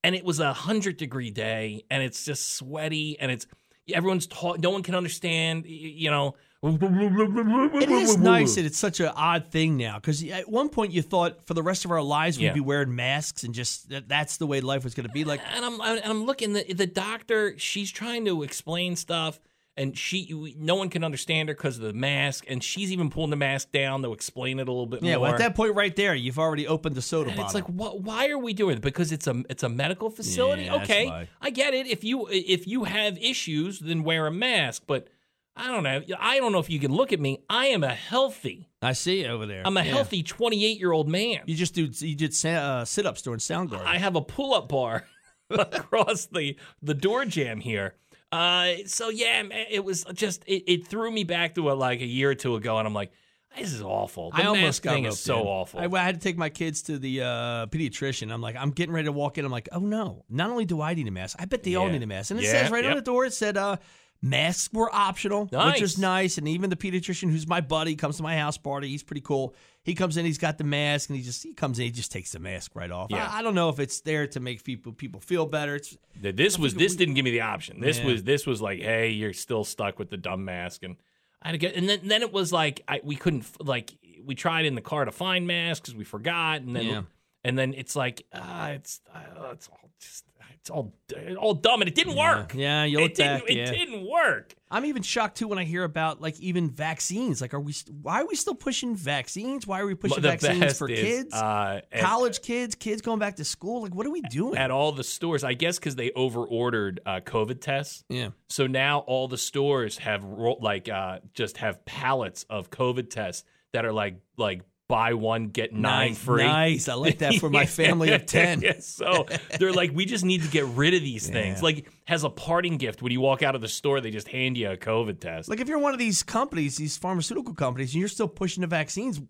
[0.03, 3.45] And it was a hundred degree day, and it's just sweaty, and it's
[3.93, 4.59] everyone's taught.
[4.59, 6.35] No one can understand, you know.
[6.63, 11.01] It is nice that it's such an odd thing now because at one point you
[11.01, 12.53] thought for the rest of our lives we'd Yeah.
[12.53, 15.23] be wearing masks and just that, that's the way life was going to be.
[15.23, 17.57] Like, and I'm and I'm looking the the doctor.
[17.57, 19.39] She's trying to explain stuff,
[19.75, 23.31] and she no one can understand her because of the mask, and she's even pulling
[23.31, 25.23] the mask down to explain it a little bit yeah, more.
[25.23, 27.45] well, at that point right there, you've already opened the soda and bottle.
[27.45, 28.01] it's like, what?
[28.01, 28.83] Why are we doing it?
[28.83, 30.65] Because it's a it's a medical facility.
[30.65, 31.27] Yeah, okay.
[31.41, 31.87] I get it.
[31.87, 34.83] If you if you have issues, then wear a mask.
[34.85, 35.07] But
[35.55, 36.01] I don't know.
[36.19, 37.43] I don't know if you can look at me.
[37.49, 38.69] I am a healthy.
[38.81, 39.61] I see it over there.
[39.65, 39.91] I'm a Yeah.
[39.91, 41.41] healthy 28 year old man.
[41.45, 43.85] You just do you did uh, sit ups during Soundgarden.
[43.85, 45.05] I have a pull up bar
[45.49, 47.95] across the the door jamb here.
[48.31, 52.05] Uh, so yeah, it was just it, it threw me back to a, like a
[52.05, 53.11] year or two ago, and I'm like,
[53.57, 54.31] this is awful.
[54.31, 55.47] The I almost thing is so in.
[55.47, 55.79] awful.
[55.81, 57.25] I, I had to take my kids to the uh,
[57.67, 58.31] pediatrician.
[58.31, 59.43] I'm like, I'm getting ready to walk in.
[59.43, 60.23] I'm like, oh no!
[60.29, 62.31] Not only do I need a mask, I bet they all need a mask.
[62.31, 63.75] And it Yeah, says right on the door, it said uh,
[64.21, 66.37] masks were optional, which is nice.
[66.37, 68.87] And even the pediatrician, who's my buddy, comes to my house party.
[68.89, 69.55] He's pretty cool.
[69.83, 72.11] He comes in, he's got the mask, and he just he comes in, he just
[72.11, 73.07] takes the mask right off.
[73.09, 73.27] Yeah.
[73.31, 75.75] I, I don't know if it's there to make people people feel better.
[75.75, 77.79] It's this was this didn't give me the option.
[77.79, 78.05] This Yeah.
[78.05, 80.97] was this was like, hey, you're still stuck with the dumb mask, and
[81.41, 81.75] I had to get.
[81.75, 83.91] And then then it was like I, we couldn't like
[84.23, 87.01] we tried in the car to find masks because we forgot, and then Yeah.
[87.43, 90.93] And then it's like ah, it's uh, it's all just it's all
[91.39, 92.53] all dumb, and it didn't work.
[92.55, 94.53] yeah, you it look didn't back, it didn't work.
[94.69, 97.41] I'm even shocked too when I hear about like even vaccines.
[97.41, 97.71] Like, are we?
[97.71, 99.65] st- Why are we still pushing vaccines?
[99.65, 101.33] Why are we pushing the vaccines for is, kids?
[101.33, 103.81] uh, at- college kids, kids going back to school.
[103.81, 104.55] Like, what are we doing?
[104.57, 105.43] at all the stores.
[105.43, 108.03] I guess because they over ordered uh, COVID tests.
[108.07, 108.29] yeah.
[108.49, 113.43] So now all the stores have ro- like uh, just have pallets of COVID tests
[113.73, 116.43] that are like like buy one get nine nice, free.
[116.43, 116.89] Nice.
[116.89, 118.59] I like that for my family of ten.
[118.61, 119.25] Yeah, so
[119.57, 121.59] they're like, we just need to get rid of these things.
[121.59, 121.63] Yeah.
[121.63, 124.57] Like, has a parting gift, when you walk out of the store, they just hand
[124.57, 125.47] you a COVID test.
[125.47, 128.67] Like, if you're one of these companies, these pharmaceutical companies, and you're still pushing the
[128.67, 129.21] vaccines,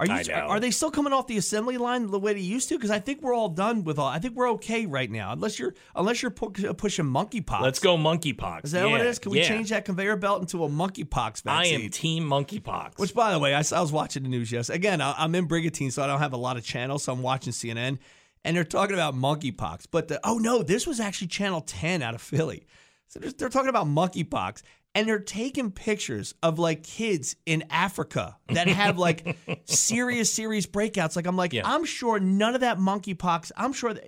[0.00, 0.32] are you?
[0.32, 0.40] I.
[0.40, 2.76] Are they still coming off the assembly line the way they used to?
[2.76, 4.08] Because I think we're all done with all.
[4.08, 7.60] I think we're okay right now, unless you're unless you're pu- uh, pushing monkeypox.
[7.60, 8.64] Let's go monkeypox.
[8.64, 9.18] Is that what it is?
[9.18, 9.48] Can we yeah.
[9.48, 11.50] change that conveyor belt into a monkeypox vaccine?
[11.80, 12.98] I am team monkeypox.
[12.98, 14.76] Which, by the way, I was watching the news yesterday.
[14.76, 17.22] Again, I, I'm in Brigantine, so I don't have a lot of channels, so I'm
[17.22, 17.98] watching CNN,
[18.44, 19.86] and they're talking about monkeypox.
[19.90, 22.66] But the, oh no, this was actually Channel 10 out of Philly.
[23.08, 24.62] So they're, they're talking about monkeypox,
[24.94, 31.16] and they're taking pictures of like kids in Africa that have like serious, serious breakouts.
[31.16, 31.62] Like I'm like, Yeah.
[31.64, 33.52] I'm sure none of that monkeypox.
[33.56, 34.04] I'm sure that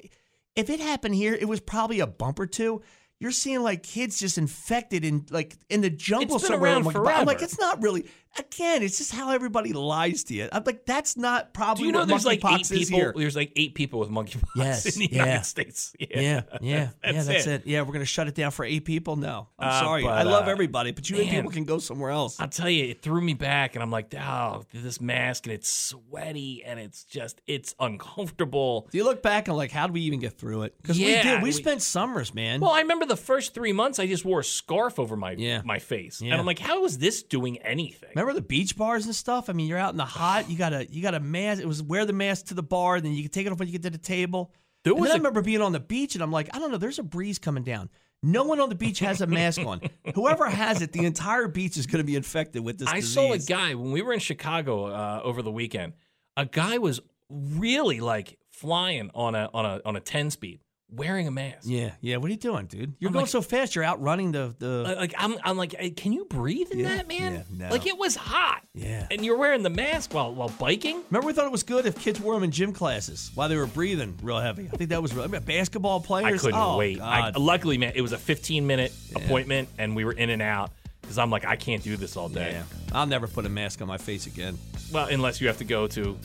[0.57, 2.83] if it happened here, it was probably a bump or two.
[3.21, 6.73] You're seeing like kids just infected in like in the jungle It's been somewhere.
[6.73, 8.07] around I'm like, I'm like, it's not really.
[8.39, 10.49] Again, it's just how everybody lies to you.
[10.53, 12.99] I'm like, that's not probably Do you know what there's like eight people?
[12.99, 13.13] here.
[13.15, 15.25] There's like eight people with monkeypox Yes, in the yeah.
[15.25, 15.95] United States.
[16.01, 16.89] Yeah, yeah, yeah.
[17.13, 17.53] That's That's it.
[17.63, 17.67] it.
[17.67, 19.17] Yeah, we're gonna shut it down for eight people.
[19.17, 20.03] No, I'm Uh, sorry.
[20.05, 22.41] but, I love uh, everybody, but you eight people can go somewhere else.
[22.41, 25.71] I'll tell you, it threw me back, and I'm like, oh, this mask, and it's
[25.71, 28.89] sweaty, and it's just, it's uncomfortable.
[28.91, 30.75] Do you look back and like, how did we even get through it?
[30.81, 31.39] Because we did.
[31.43, 32.61] We, we- spent summers, man.
[32.61, 35.63] Well, I remember the first three months, I just wore a scarf over my Yeah.
[35.65, 36.33] my face, Yeah.
[36.33, 38.11] and I'm like, how is this doing anything?
[38.15, 39.51] Remember the beach bars and stuff?
[39.51, 40.49] I mean, you're out in the hot.
[40.51, 41.61] You gotta, you gotta mask.
[41.63, 43.69] It was wear the mask to the bar, then you can take it off when
[43.69, 44.53] you get to the table.
[44.85, 46.59] There and was then I a- remember being on the beach, and I'm like, I
[46.59, 46.77] don't know.
[46.79, 47.89] There's a breeze coming down.
[48.25, 49.81] No one on the beach has a mask on.
[50.15, 52.89] Whoever has it, the entire beach is going to be infected with this.
[52.89, 53.15] I disease.
[53.15, 55.95] saw a guy when we were in Chicago uh, over the weekend.
[56.37, 60.61] A guy was really like flying on a on a on a ten speed,
[60.95, 61.61] wearing a mask.
[61.65, 62.17] Yeah, yeah.
[62.19, 62.95] What are you doing, dude?
[62.99, 63.75] You're I'm going like- so fast.
[63.75, 64.85] You're outrunning the the.
[64.87, 67.35] Uh, Like I'm, I'm like, hey, can you breathe in Yeah, that, man?
[67.35, 67.71] yeah, no.
[67.71, 68.63] Like it was hot.
[68.75, 69.07] Yeah.
[69.11, 71.03] And you're wearing the mask while while biking.
[71.11, 73.57] Remember, we thought it was good if kids wore them in gym classes while they
[73.57, 74.69] were breathing real heavy.
[74.73, 75.25] I think that was real.
[75.25, 76.43] I mean, basketball I players.
[76.43, 77.01] couldn't oh, wait.
[77.01, 80.71] I, luckily, man, it was a 15 minute appointment, and we were in and out
[81.01, 82.53] because I'm like, I can't do this all day.
[82.53, 84.57] yeah, I'll never put a mask on my face again.
[84.93, 86.17] Well, unless you have to go to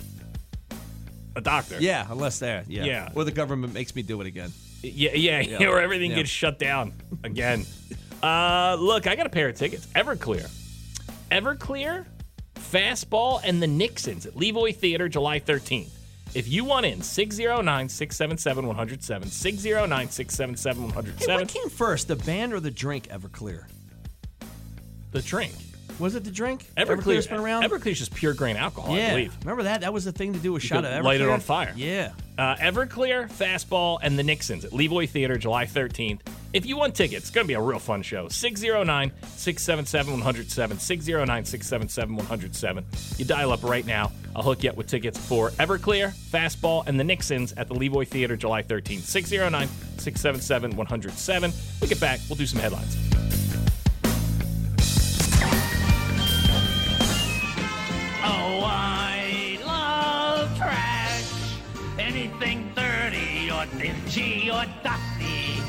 [1.38, 1.78] a doctor.
[1.80, 2.63] Yeah, unless there.
[2.67, 2.84] Yeah.
[2.86, 3.10] Yeah.
[3.15, 4.52] Or the government makes me do it again.
[4.82, 5.67] Yeah, yeah, Yeah.
[5.67, 6.17] or everything Yeah.
[6.17, 7.65] gets shut down again.
[8.23, 9.86] uh, look, I got a pair of tickets.
[9.95, 10.50] Everclear.
[11.32, 12.06] Everclear,
[12.56, 15.89] Fastball, and the Nixons at Levoy Theater July 13th.
[16.34, 19.30] If you want in, 609 677 107.
[19.30, 21.36] 609 677 Hey, 107.
[21.41, 23.08] what came first, the band or the drink?
[23.10, 23.65] Everclear.
[25.12, 25.54] The drink.
[26.00, 26.66] Was it the drink?
[26.78, 26.98] Everclear.
[26.98, 27.64] Everclear's been around.
[27.64, 29.36] Everclear's just pure grain alcohol, I believe.
[29.42, 29.82] Remember that?
[29.82, 30.56] That was the thing to do.
[30.56, 31.04] A shot of Everclear.
[31.04, 31.74] light it on fire.
[31.76, 32.12] Yeah.
[32.38, 36.20] Uh, Everclear, Fastball, and the Nixons at Levoy Theater July 13th.
[36.54, 38.28] If you want tickets, it's going to be a real fun show.
[38.30, 40.78] 609 677 107.
[40.80, 42.86] 609 677 107.
[43.18, 44.12] You dial up right now.
[44.36, 48.08] I'll hook you up with tickets for Everclear, Fastball, and the Nixons at the Levoy
[48.08, 49.02] Theater July 13th.
[49.02, 51.52] 609 677 107.
[51.82, 53.27] We get back, we'll do some headlines.
[63.58, 65.60] Or dingy or dusty.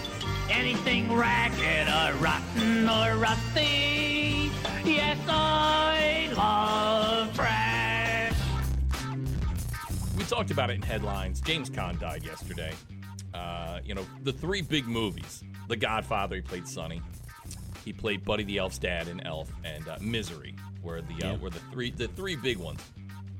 [0.51, 4.51] Anything ragged or rotten or rusty.
[4.85, 8.35] Yes, I love trash.
[10.17, 11.41] We talked about it in headlines.
[11.41, 12.75] James Caan died yesterday.
[13.33, 17.01] Uh, you know, the three big movies The Godfather, he played Sonny.
[17.85, 21.51] He played Buddy the Elf's dad in Elf, and uh, Misery were the uh, were
[21.51, 22.81] the three the three big ones.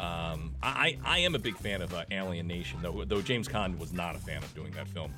[0.01, 3.79] Um, I I am a big fan of uh, Alien Nation, though though James Caan
[3.79, 5.13] was not a fan of doing that film.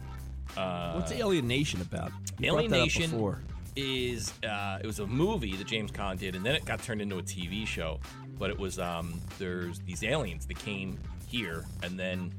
[0.56, 2.12] Uh, What's Alien Nation about?
[2.38, 3.36] You Alien brought that up Nation
[3.76, 7.00] is uh, it was a movie that James Caan did, and then it got turned
[7.02, 8.00] into a TV show.
[8.38, 12.32] But it was um, there's these aliens that came here, and then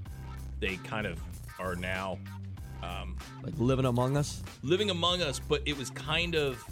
[0.59, 1.19] they kind of
[1.59, 2.17] are now
[2.81, 4.41] um, Like living among us.
[4.63, 5.39] living among us.
[5.39, 6.63] But it was kind of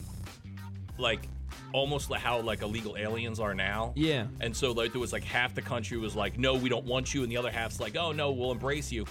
[0.98, 1.28] like
[1.74, 3.94] almost like how like illegal aliens are now.
[3.96, 4.28] Yeah.
[4.42, 7.14] And so like there was like half the country was like, no, we don't want
[7.14, 9.06] you, and the other half's like, oh no, we'll embrace you.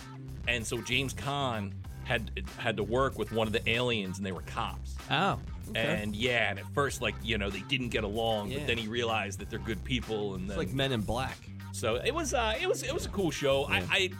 [0.46, 1.72] And so James Caan
[2.04, 4.96] had had to work with one of the aliens, and they were cops.
[5.10, 5.38] Oh.
[5.70, 6.00] Okay.
[6.02, 8.58] And yeah, and at first, like you know, they didn't get along, Yeah.
[8.58, 11.36] but then he realized that they're good people, and it's then like Men in Black.
[11.72, 13.64] so it was uh, it was it was a cool show.
[13.64, 14.10] I, I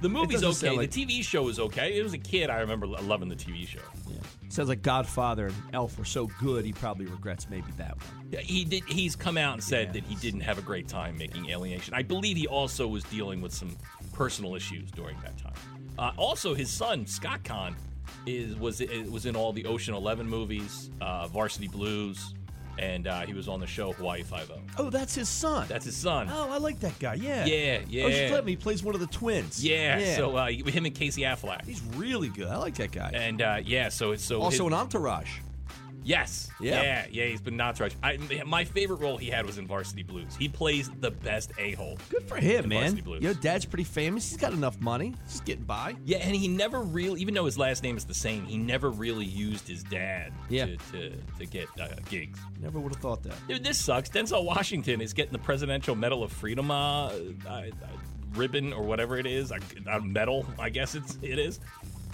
[0.00, 1.98] the movie's okay, like- the TV show was okay.
[1.98, 3.80] It was a kid, I remember loving the TV show.
[4.50, 8.26] Sounds like Godfather and Elf were so good, he probably regrets maybe that one.
[8.30, 8.84] Yeah, He did.
[8.84, 9.92] He's come out and said Yeah.
[10.00, 11.92] that he didn't have a great time making Alien Nation.
[11.94, 13.76] I believe he also was dealing with some
[14.14, 15.52] personal issues during that time.
[15.98, 17.74] Uh, also, his son Scott Caan
[18.24, 22.34] is was was in all the Ocean Eleven movies, uh, Varsity Blues,
[22.78, 24.58] and uh, he was on the show Hawaii Five O.
[24.78, 25.66] Oh, that's his son.
[25.68, 26.28] That's his son.
[26.32, 27.14] oh, I like that guy.
[27.14, 27.44] Yeah.
[27.44, 28.04] Yeah, yeah.
[28.04, 28.48] Ocean's Eleven.
[28.48, 29.64] He plays one of the twins.
[29.64, 31.64] Yeah, so uh, him and Casey Affleck.
[31.64, 32.46] he's really good.
[32.48, 33.10] I like that guy.
[33.14, 35.38] And uh, yeah, so it's so also his- an Entourage.
[36.04, 36.82] Yes, Yeah.
[36.82, 37.24] yeah, yeah.
[37.26, 37.80] He's been not.
[38.02, 40.34] I, my favorite role he had was in Varsity Blues.
[40.36, 41.98] He plays the best a hole.
[42.10, 42.80] Good for him, man.
[42.80, 43.22] Varsity Blues.
[43.22, 44.28] Your dad's pretty famous.
[44.28, 45.14] He's got enough money.
[45.26, 45.96] He's getting by.
[46.04, 48.90] Yeah, and he never really, even though his last name is the same, he never
[48.90, 50.66] really used his dad Yeah.
[50.66, 52.38] to, to, to get uh, gigs.
[52.60, 53.34] Never would have thought that.
[53.48, 54.08] Dude, this sucks.
[54.08, 57.10] Denzel Washington is getting the Presidential Medal of Freedom uh, uh,
[57.48, 57.64] uh,
[58.34, 59.58] ribbon or whatever it is, a,
[59.90, 61.60] a medal, I guess it's it is.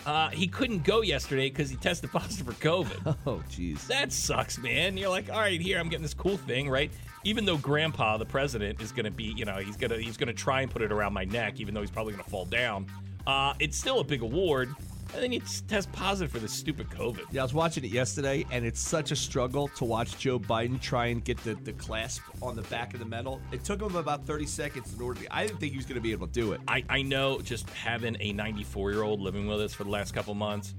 [0.07, 3.17] Uh, he couldn't go yesterday because he tested positive for COVID.
[3.27, 3.87] Oh, jeez.
[3.87, 4.97] that sucks, man.
[4.97, 6.91] You're like, all right, here I'm getting this cool thing, right?
[7.25, 10.61] Even though Grandpa, the president, is gonna be, you know, he's gonna he's gonna try
[10.61, 12.87] and put it around my neck, even though he's probably gonna fall down.
[13.27, 14.75] Uh, it's still a big award,
[15.15, 17.23] and then you just test positive for this stupid COVID.
[17.31, 20.81] Yeah, I was watching it yesterday, and it's such a struggle to watch Joe Biden
[20.81, 23.41] try and get the, the clasp on the back of the medal.
[23.53, 25.35] It took him about 30 seconds in order to.
[25.37, 26.61] I didn't think he was going to be able to do it.
[26.69, 30.13] I, I know just having a 94 year old living with us for the last
[30.15, 30.75] couple months,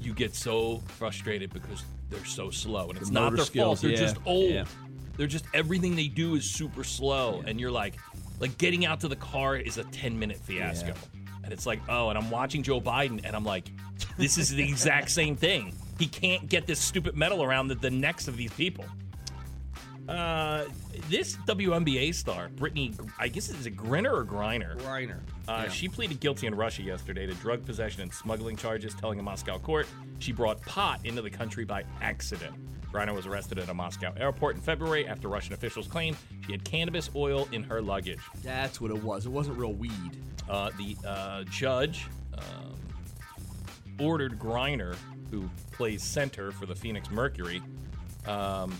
[0.00, 2.88] you get so frustrated because they're so slow.
[2.90, 3.82] And it's The not their skills, fault.
[3.82, 4.50] They're yeah, just old.
[4.50, 4.64] yeah.
[5.16, 7.42] They're just everything they do is super slow.
[7.46, 7.94] And you're like,
[8.40, 10.94] like getting out to the car is a 10 minute fiasco.
[11.42, 11.44] Yeah.
[11.44, 13.70] And it's like, oh, and I'm watching Joe Biden and I'm like,
[14.16, 15.74] this is the exact same thing.
[15.98, 18.84] He can't get this stupid medal around the, the necks of these people.
[20.08, 20.64] Uh,
[21.08, 24.76] this WNBA star, Brittney, I guess is a Grinner or Griner?
[24.80, 25.20] Reiner.
[25.46, 29.22] Uh, She pleaded guilty in Russia yesterday to drug possession and smuggling charges, telling a
[29.22, 29.86] Moscow court
[30.18, 32.54] she brought pot into the country by accident.
[32.92, 36.64] Griner was arrested at a Moscow airport in February after Russian officials claimed she had
[36.64, 38.18] cannabis oil in her luggage.
[38.42, 39.24] That's what it was.
[39.24, 40.16] It wasn't real weed.
[40.52, 42.76] Uh, the uh, judge um,
[43.98, 44.94] ordered Griner,
[45.30, 47.62] who plays center for the Phoenix Mercury,
[48.26, 48.78] um,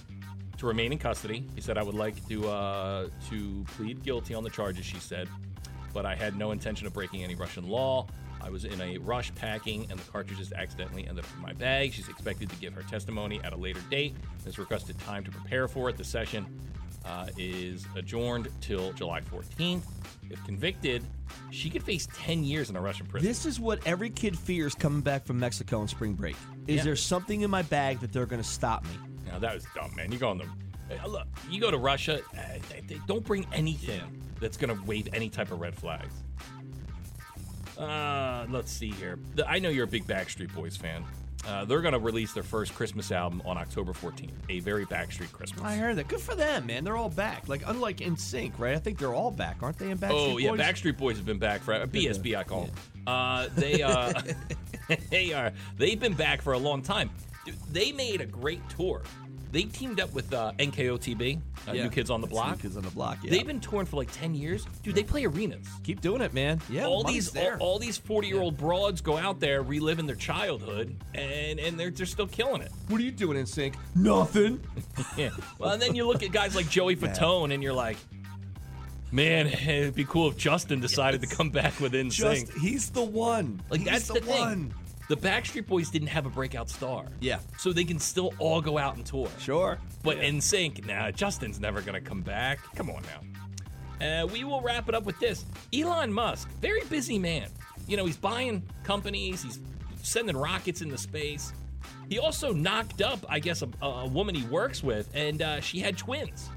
[0.59, 1.49] to remain in custody.
[1.55, 5.31] He said, "I would like to uh, to plead guilty on the charges." She said,
[5.95, 8.07] "but I had no intention of breaking any Russian law.
[8.43, 11.95] I was in a rush packing, and the cartridges accidentally ended up in my bag."
[11.95, 14.15] She's expected to give her testimony at a later date.
[14.45, 15.97] Has requested time to prepare for it.
[15.97, 16.45] The session
[17.05, 19.83] uh, is adjourned till July 14th.
[20.31, 21.05] If convicted,
[21.51, 23.29] she could face 10 years in a Russian prison.
[23.29, 26.37] This is what every kid fears coming back from Mexico on spring break.
[26.67, 26.83] Is Yeah.
[26.85, 28.91] there something in my bag that they're going to stop me?
[29.27, 30.11] Now that was dumb, man.
[30.13, 30.47] You go on the
[31.09, 31.27] look.
[31.51, 32.21] You go to Russia.
[32.37, 34.01] Uh, they, they don't bring anything
[34.41, 36.13] that's going to wave any type of red flags.
[37.79, 39.19] Uh, let's see here.
[39.35, 41.05] The- I know you're a big Backstreet Boys fan.
[41.47, 44.31] Uh, they're going to release their first Christmas album on October 14th.
[44.49, 45.65] A very Backstreet Christmas.
[45.65, 46.09] I heard that.
[46.09, 46.85] Good for them, man.
[46.85, 47.49] They're all back.
[47.49, 48.75] Like unlike NSYNC, right?
[48.75, 49.91] I think they're all back, aren't they?
[49.91, 50.61] In Backstreet Oh yeah, Boys?
[50.61, 52.37] Backstreet Boys have been back for BSB.
[52.37, 52.75] I call them.
[53.07, 54.13] Uh, they uh,
[55.11, 57.11] they are they've been back for a long time.
[57.45, 59.03] Dude, they made a great tour.
[59.53, 61.37] They teamed up with uh, NKOTB,
[61.69, 61.83] uh, Yeah.
[61.85, 62.57] New Kids on the Block.
[62.57, 63.19] New Kids on the Block.
[63.23, 63.31] Yeah.
[63.33, 64.95] They've been touring for like ten years, dude.
[64.95, 65.69] They play arenas.
[65.85, 66.61] keep doing it, man.
[66.71, 66.87] Yeah.
[66.87, 67.59] all money's these there.
[67.59, 71.79] all, all these forty year old broads go out there reliving their childhood, and and
[71.79, 72.73] they're they're still killing it.
[72.89, 73.75] what are you doing NSYNC?
[73.95, 74.61] Nothing.
[75.17, 75.31] Yeah.
[75.59, 77.99] Well, and then you look at guys like Joey Fatone, and you're like,
[79.11, 82.11] man, it'd be cool if Justin decided to come back with NSYNC.
[82.49, 83.61] Just he's the one.
[83.71, 84.39] Like he's that's the, the, thing.
[84.41, 84.75] one.
[85.13, 87.05] The Backstreet Boys didn't have a breakout star.
[87.21, 87.41] Yeah.
[87.59, 89.29] So they can still all go out and tour.
[89.39, 89.79] Sure.
[90.03, 92.61] But NSYNC, nah, Justin's never gonna come back.
[92.77, 93.03] Come on
[94.01, 94.23] now.
[94.23, 95.45] Uh, we will wrap it up with this.
[95.71, 97.51] Elon Musk, very busy man.
[97.87, 99.61] You know, he's buying companies, he's
[100.03, 101.53] sending rockets into space.
[102.09, 105.79] He also knocked up, I guess, a, a woman he works with, and uh, she
[105.79, 106.49] had twins.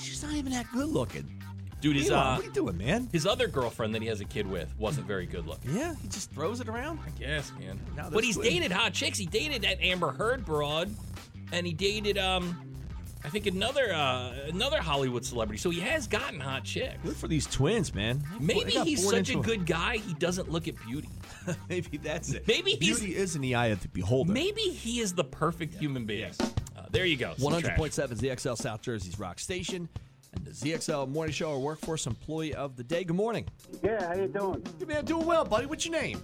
[0.00, 1.37] She's not even that good looking.
[1.80, 3.08] Dude, his Elon, uh, what are you doing, man?
[3.12, 5.76] his other girlfriend that he has a kid with wasn't very good looking.
[5.76, 6.98] Yeah, he just throws it around.
[7.06, 7.80] I guess, man.
[7.96, 8.50] Now but he's twins.
[8.50, 9.18] dated hot chicks.
[9.18, 10.92] He dated that Amber Heard broad,
[11.52, 12.68] and he dated um,
[13.24, 15.58] I think another uh, another Hollywood celebrity.
[15.58, 16.96] So he has gotten hot chicks.
[17.02, 18.22] Good for these twins, man.
[18.38, 19.96] Maybe he's such a good guy.
[19.96, 21.08] He doesn't look at beauty.
[21.68, 22.46] Maybe that's it.
[22.46, 24.32] Maybe he's- beauty is in the eye of the beholder.
[24.32, 26.32] Maybe he is the perfect human being.
[26.40, 27.34] Uh, there you go.
[27.36, 29.88] Some is ZXL South Jersey's Rock Station,
[30.34, 33.04] and the ZXL Morning Show, our workforce employee of the day.
[33.04, 33.46] Good morning.
[33.82, 34.64] Yeah, how you doing?
[34.78, 35.66] Good man, doing well, buddy.
[35.66, 36.22] What's your name?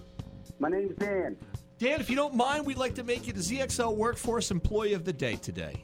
[0.59, 1.37] My name's Dan.
[1.77, 5.03] Dan, if you don't mind, we'd like to make you the ZXL Workforce Employee of
[5.03, 5.83] the Day today.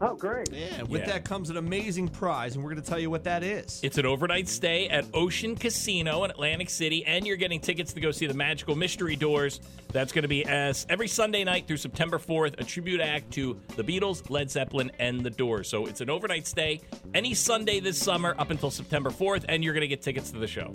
[0.00, 0.52] Oh, great.
[0.52, 1.06] Yeah, and with Yeah.
[1.08, 3.80] that comes an amazing prize, and we're going to tell you what that is.
[3.82, 8.00] It's an overnight stay at Ocean Casino in Atlantic City, and you're getting tickets to
[8.00, 9.60] go see the Magical Mystery Doors.
[9.92, 13.58] That's going to be as every Sunday night through September 4th, a tribute act to
[13.76, 15.68] the Beatles, Led Zeppelin, and the Doors.
[15.68, 16.80] So it's an overnight stay
[17.12, 20.38] any Sunday this summer up until September 4th, and you're going to get tickets to
[20.38, 20.72] the show.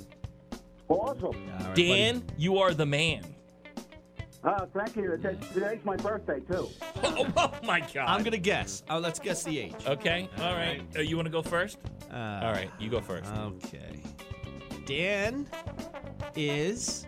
[0.89, 1.23] Awesome.
[1.23, 3.32] All right, Dan, you are the man.
[4.43, 5.17] Uh, thank you.
[5.53, 6.67] Today's my birthday, too.
[7.05, 8.07] Oh, oh my God.
[8.07, 8.81] I'm going to guess.
[8.89, 9.75] Oh, let's guess the age.
[9.85, 10.81] Okay, all right.
[10.95, 11.77] Uh, you want to go first?
[12.11, 13.31] Uh, All right, you go first.
[13.31, 14.01] Okay.
[14.85, 15.45] Dan
[16.35, 17.05] is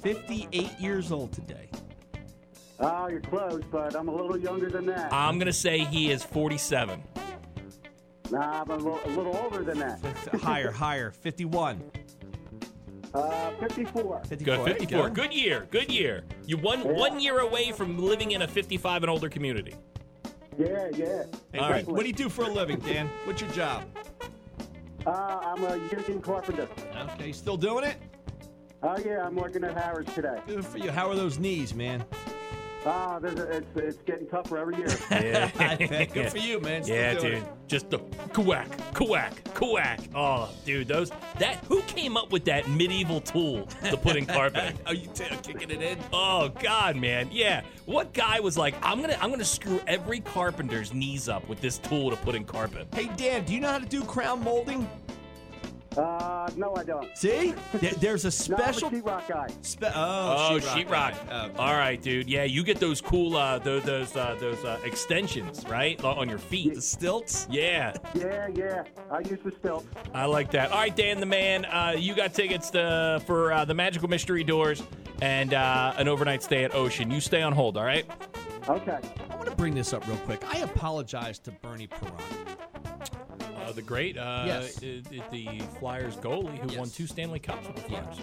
[0.00, 1.68] 58 years old today.
[2.80, 5.12] Oh, you're close, but I'm a little younger than that.
[5.12, 7.02] I'm going to say he is 47.
[8.30, 10.00] nah, I'm a little, a little older than that.
[10.42, 11.10] higher, higher.
[11.10, 11.82] 51.
[13.14, 14.22] Uh, 54.
[14.24, 14.56] 54.
[14.56, 15.08] Good, 54.
[15.08, 15.14] go.
[15.14, 15.66] Good year.
[15.70, 16.24] Good year.
[16.46, 16.92] You one Yeah.
[16.92, 19.74] one year away from living in a 55 and older community.
[20.58, 21.24] Yeah, yeah.
[21.52, 23.10] Hey, All what, do you do for a living, Dan?
[23.24, 23.84] What's your job?
[25.06, 25.10] Uh,
[25.42, 26.68] I'm a union carpenter.
[27.14, 27.96] Okay, still doing it?
[28.82, 30.38] Oh, yeah, I'm working at Harrah's today.
[30.46, 30.90] Good for you.
[30.90, 32.04] How are those knees, man?
[32.84, 34.88] Ah, there's a, it's it's getting tougher every year.
[35.10, 35.76] Yeah.
[36.06, 36.82] Good for you, man.
[36.82, 37.32] Still Yeah, dude.
[37.34, 37.44] it.
[37.68, 37.98] Just the
[38.32, 40.00] quack, quack, quack.
[40.14, 44.74] Oh, dude, those that who came up with that medieval tool to put in carpet?
[44.86, 45.98] Are you t- kicking it in?
[46.12, 47.28] Oh God, man.
[47.30, 47.62] Yeah.
[47.86, 51.78] What guy was like, I'm gonna I'm gonna screw every carpenter's knees up with this
[51.78, 52.88] tool to put in carpet.
[52.92, 54.88] Hey, Dan, do you know how to do crown molding?
[55.96, 57.16] Uh, no, I don't.
[57.16, 57.54] See?
[57.74, 58.90] There- There's a No, I'm a special.
[58.90, 59.46] sheetrock guy.
[59.62, 60.86] Spe- oh, Oh, sheetrock.
[60.86, 61.28] sheetrock.
[61.28, 61.50] guy.
[61.58, 62.28] All right, dude.
[62.28, 66.02] Yeah, you get those cool uh those those uh, those uh, extensions, right?
[66.04, 66.74] On your feet.
[66.74, 67.46] The stilts?
[67.50, 67.94] Yeah.
[68.14, 68.84] Yeah, yeah.
[69.10, 69.86] I use the stilts.
[70.14, 70.70] I like that.
[70.72, 74.44] All right, Dan the man, uh, you got tickets to, for uh, the Magical Mystery
[74.44, 74.82] Doors
[75.20, 77.10] and uh, an overnight stay at Ocean.
[77.10, 78.04] You stay on hold, all right?
[78.68, 78.98] Okay.
[79.30, 80.42] I want to bring this up real quick.
[80.54, 82.20] I apologize to Bernie Parent.
[83.74, 84.74] The great, uh, Yes.
[84.76, 88.18] the Flyers goalie who won two Stanley Cups with the Flyers.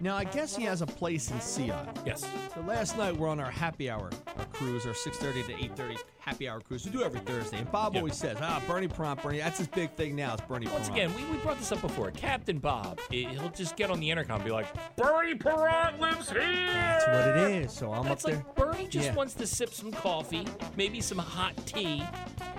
[0.00, 1.88] Now, I guess he has a place in Sion.
[2.04, 2.26] Yes.
[2.54, 6.48] So last night we're on our happy hour, our cruise, our 6:30 to 8:30 happy
[6.48, 6.84] hour cruise.
[6.84, 8.00] We do every Thursday, and Bob Yeah.
[8.00, 10.32] always says, "Ah, Bernie Prompt, Bernie, that's his big thing now.
[10.34, 12.10] It's Bernie Once Parent." again, we, we brought this up before.
[12.12, 14.66] Captain Bob, i- he'll just get on the intercom and be like,
[14.96, 16.40] Bernie Parent lives here!
[16.66, 17.72] that's what it is.
[17.72, 18.38] So I'm That's up there.
[18.40, 19.14] like Bernie just Yeah.
[19.14, 20.46] wants to sip some coffee,
[20.76, 22.02] maybe some hot tea,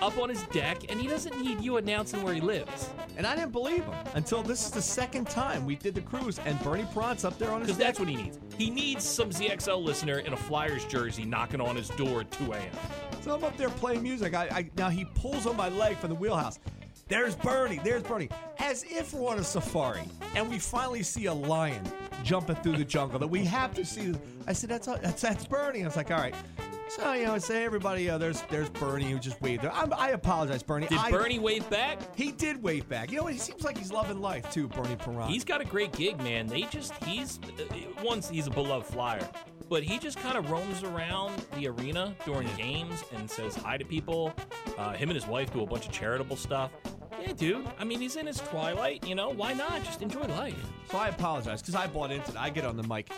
[0.02, 2.90] up on his deck, and he doesn't need you announcing where he lives.
[3.18, 6.38] And I didn't believe him until this is the second time we did the cruise,
[6.46, 8.40] and Bernie Up there on his Because that's what he needs.
[8.58, 12.54] He needs some ZXL listener in a Flyers jersey knocking on his door at 2
[12.54, 12.72] a.m.
[13.22, 14.34] So I'm up there playing music.
[14.34, 16.58] I, I now he pulls on my leg from the wheelhouse.
[17.08, 17.80] There's Bernie.
[17.84, 18.30] There's Bernie.
[18.58, 20.02] As if we're on a safari
[20.34, 21.84] and we finally see a lion
[22.24, 24.16] jumping through the jungle that we have to see.
[24.48, 26.36] I said, "That's that's that's Bernie." I was like, "All right."
[26.88, 30.64] So you know, say, "Everybody, uh, there's there's Bernie who just waved." I'm, I apologize,
[30.64, 30.88] Bernie.
[30.88, 32.16] Did I- Bernie wave back?
[32.16, 33.12] He did wave back.
[33.12, 33.34] You know, what?
[33.34, 35.30] he seems like he's loving life too, Bernie Parent.
[35.30, 36.48] He's got a great gig, man.
[36.48, 39.28] They just, he's, uh, once he's a beloved Flyer,
[39.68, 43.86] but he just kind of roams around the arena during games and says hi to
[43.86, 44.34] people.
[44.78, 46.72] Uh, him and his wife do a bunch of charitable stuff.
[47.22, 47.66] Yeah, dude.
[47.80, 49.30] I mean, he's in his twilight, you know?
[49.30, 49.84] Why not?
[49.84, 50.56] Just enjoy life.
[50.92, 52.38] so I apologize because I bought into it.
[52.38, 53.10] I get on the mic.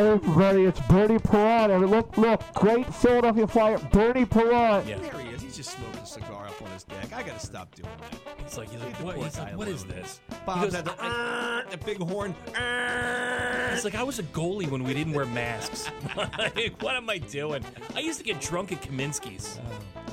[0.00, 1.70] Hey everybody, it's Bernie Parent.
[1.70, 4.86] And look, look, great Philadelphia Flyer, Bernie Parent.
[4.88, 4.96] Yeah.
[4.96, 5.42] There he is.
[5.42, 7.12] He's just smoking a cigar up on his deck.
[7.12, 8.38] I got to stop doing that.
[8.42, 10.22] He's like, he's like, the what, poor he's guy like, what is this?
[10.30, 12.34] He Bob's goes, had the, "I- "Uh," the big horn.
[12.56, 13.72] Uh.
[13.74, 15.90] It's like I was a goalie when we didn't wear masks.
[16.16, 17.62] like, what am I doing?
[17.94, 19.60] I used to get drunk at Kaminsky's.
[19.62, 20.09] Oh.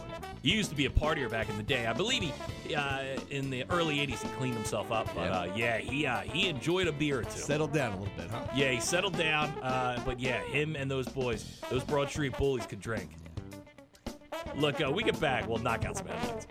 [0.48, 1.88] He used to be a partier back in the day.
[1.88, 5.14] I believe he, uh, in the early '80s, he cleaned himself up.
[5.14, 7.32] But uh, yeah, he uh, he enjoyed a beer or two.
[7.32, 8.48] Settled down a little bit, huh?
[8.56, 9.50] Yeah, he settled down.
[9.62, 13.12] Uh, but yeah, him and those boys, those Broad Street bullies, could drink.
[14.56, 15.50] Look, uh, we get back.
[15.50, 16.48] We'll knock out some headlines.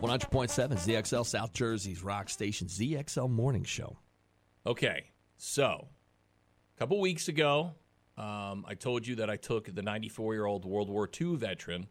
[0.00, 3.98] 100.7 ZXL South Jersey's Rock Station ZXL Morning Show.
[4.64, 5.88] Okay, so
[6.76, 7.72] a couple weeks ago,
[8.18, 11.86] um, I told you that I took the 94 year old World War II veteran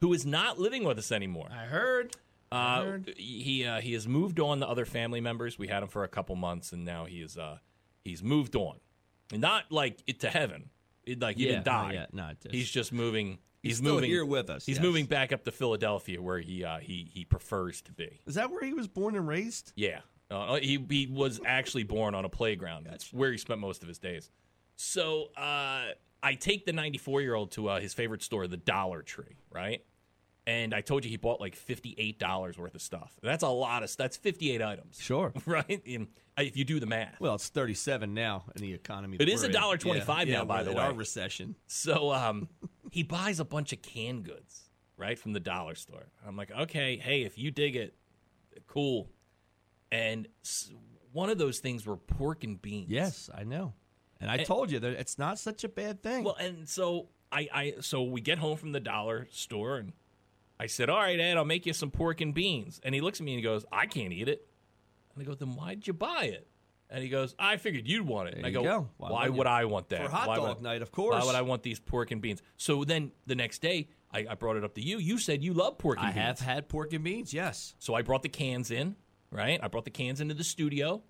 [0.00, 1.48] who is not living with us anymore.
[1.50, 2.16] I heard.
[2.52, 5.58] Uh, he uh, he has moved on to other family members.
[5.58, 7.58] We had him for a couple months, and now he is uh,
[8.04, 8.76] he's moved on,
[9.32, 10.70] and not like it to heaven.
[11.04, 11.94] It, like he Yeah, didn't die.
[11.94, 13.38] not not just- he's just moving.
[13.62, 14.82] He's, He's moving here with us, He's yes.
[14.84, 18.20] moving back up to Philadelphia, where he uh, he he prefers to be.
[18.26, 19.72] Is that where he was born and raised?
[19.74, 20.00] Yeah,
[20.30, 22.84] uh, he he was actually born on a playground.
[22.86, 24.30] That's where he spent most of his days.
[24.76, 25.90] So uh,
[26.22, 29.84] I take the 94 year old to uh, his favorite store, the Dollar Tree, right?
[30.46, 33.12] And I told you he bought like $58 worth of stuff.
[33.22, 34.98] That's a lot of That's 58 items.
[35.00, 35.32] Sure.
[35.46, 35.82] Right?
[35.86, 36.08] And
[36.38, 37.18] uh, if you do the math.
[37.20, 39.16] Well, it's 37 now in the economy.
[39.20, 39.54] It is we're in.
[39.54, 40.82] $1.25 Yeah, now, yeah, by the way.
[40.82, 41.54] Our recession.
[41.66, 42.48] So um,
[42.90, 46.06] he buys a bunch of canned goods, right, from the dollar store.
[46.26, 47.94] I'm like, okay, hey, if you dig it,
[48.66, 49.10] cool.
[49.90, 50.28] And
[51.12, 52.90] one of those things were pork and beans.
[52.90, 53.72] Yes, I know.
[54.20, 56.24] And I And- told you that it's not such a bad thing.
[56.24, 59.92] Well, and so I, I, so we get home from the dollar store, and
[60.58, 63.20] I said, "All right, Ed, I'll make you some pork and beans." And he looks
[63.20, 64.46] at me and he goes, "I can't eat it."
[65.14, 66.46] And I go, "Then why'd you buy it?"
[66.90, 68.88] And he goes, "I figured you'd want it." and I go, go.
[68.98, 71.14] Why "Why, wouldn't you?" I want that For hot Why dog would- night, of course.
[71.20, 72.40] Why would I want these pork and beans?
[72.56, 74.98] So then the next day, I, I brought it up to you.
[74.98, 76.38] You said you love pork and I beans.
[76.38, 77.74] have had pork and beans, yes.
[77.80, 78.94] So I brought the cans in,
[79.32, 79.58] right?
[79.60, 81.02] I brought the cans into the studio,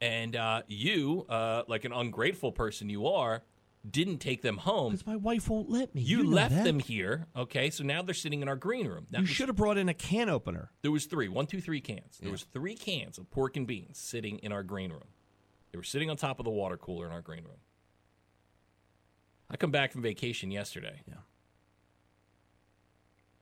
[0.00, 3.42] and uh, you, uh, like an ungrateful person you are,
[3.88, 4.92] didn't take them home.
[4.92, 6.02] Because my wife won't let me.
[6.02, 6.64] You, know left that.
[6.64, 7.70] them here, okay?
[7.70, 9.06] So now they're sitting in our green room.
[9.10, 10.70] That You should have brought in a can opener.
[10.82, 12.18] There was three, one, two, three cans.
[12.20, 15.08] There was three cans of pork and beans sitting in our green room.
[15.72, 17.58] They were sitting on top of the water cooler in our green room.
[19.50, 21.02] I come back from vacation yesterday.
[21.06, 21.14] Yeah.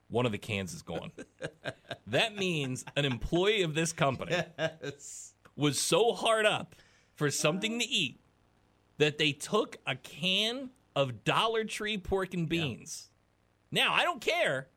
[0.08, 1.12] One of the cans is gone.
[2.06, 4.36] that means an employee of this company
[5.56, 6.74] was so hard up
[7.14, 8.20] for something to eat
[8.98, 13.10] that they took a can of Dollar Tree pork and beans.
[13.70, 14.68] Now I don't care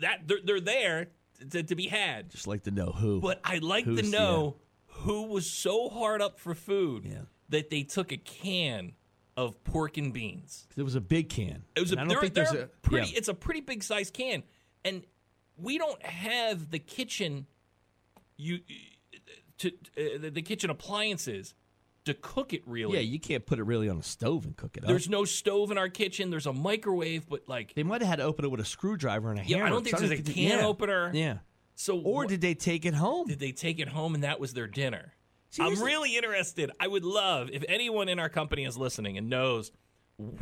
[0.00, 1.06] that they're, they're there
[1.50, 3.20] to, to be had, Just like to know who.
[3.20, 7.22] but I'd like to know who was so hard up for food Yeah.
[7.48, 8.92] that they took a can
[9.36, 10.66] of pork and beans.
[10.76, 11.64] It was a big can.
[11.74, 13.08] It was a, I don't think there's a pretty.
[13.08, 13.18] yeah.
[13.18, 14.42] It's a pretty big size can,
[14.84, 15.02] and
[15.56, 17.46] we don't have the kitchen.
[18.36, 18.58] You
[19.62, 19.68] to
[20.26, 21.54] uh, the, kitchen appliances
[22.04, 22.94] to cook it really.
[22.94, 24.88] Yeah, you can't put it really on a stove and cook it up.
[24.88, 26.30] There's no stove in our kitchen.
[26.30, 29.30] There's a microwave, but like, They might have had to open it with a screwdriver
[29.30, 30.66] and a Yeah, I don't think there's a can yeah.
[30.66, 31.10] opener.
[31.14, 31.38] Yeah.
[31.74, 33.26] so Or what- did they take it home?
[33.26, 35.14] did they take it home and that was their dinner?
[35.50, 36.70] See, I'm really interested.
[36.80, 39.70] I would love if anyone in our company is listening and knows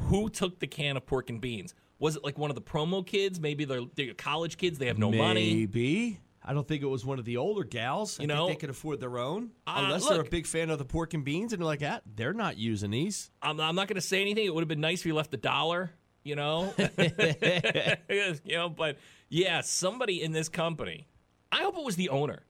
[0.08, 1.74] who took the can of pork and beans.
[1.98, 3.40] Was it like one of the promo kids?
[3.40, 4.78] Maybe they're, they're college kids.
[4.78, 5.54] They have no money.
[5.54, 6.20] Maybe.
[6.42, 8.18] I don't think it was one of the older gals.
[8.18, 8.48] I You think know?
[8.48, 9.50] they could afford their own.
[9.66, 12.00] Uh, Unless they're a big fan of the pork and beans and they're like, ah,
[12.14, 13.30] they're not using these.
[13.42, 14.46] I'm, I'm not going to say anything.
[14.46, 15.90] It would have been nice if you left a dollar,
[16.24, 16.74] you know?
[18.08, 18.96] you know, but
[19.28, 21.08] yeah, somebody in this company,
[21.52, 22.40] I hope it was the owner,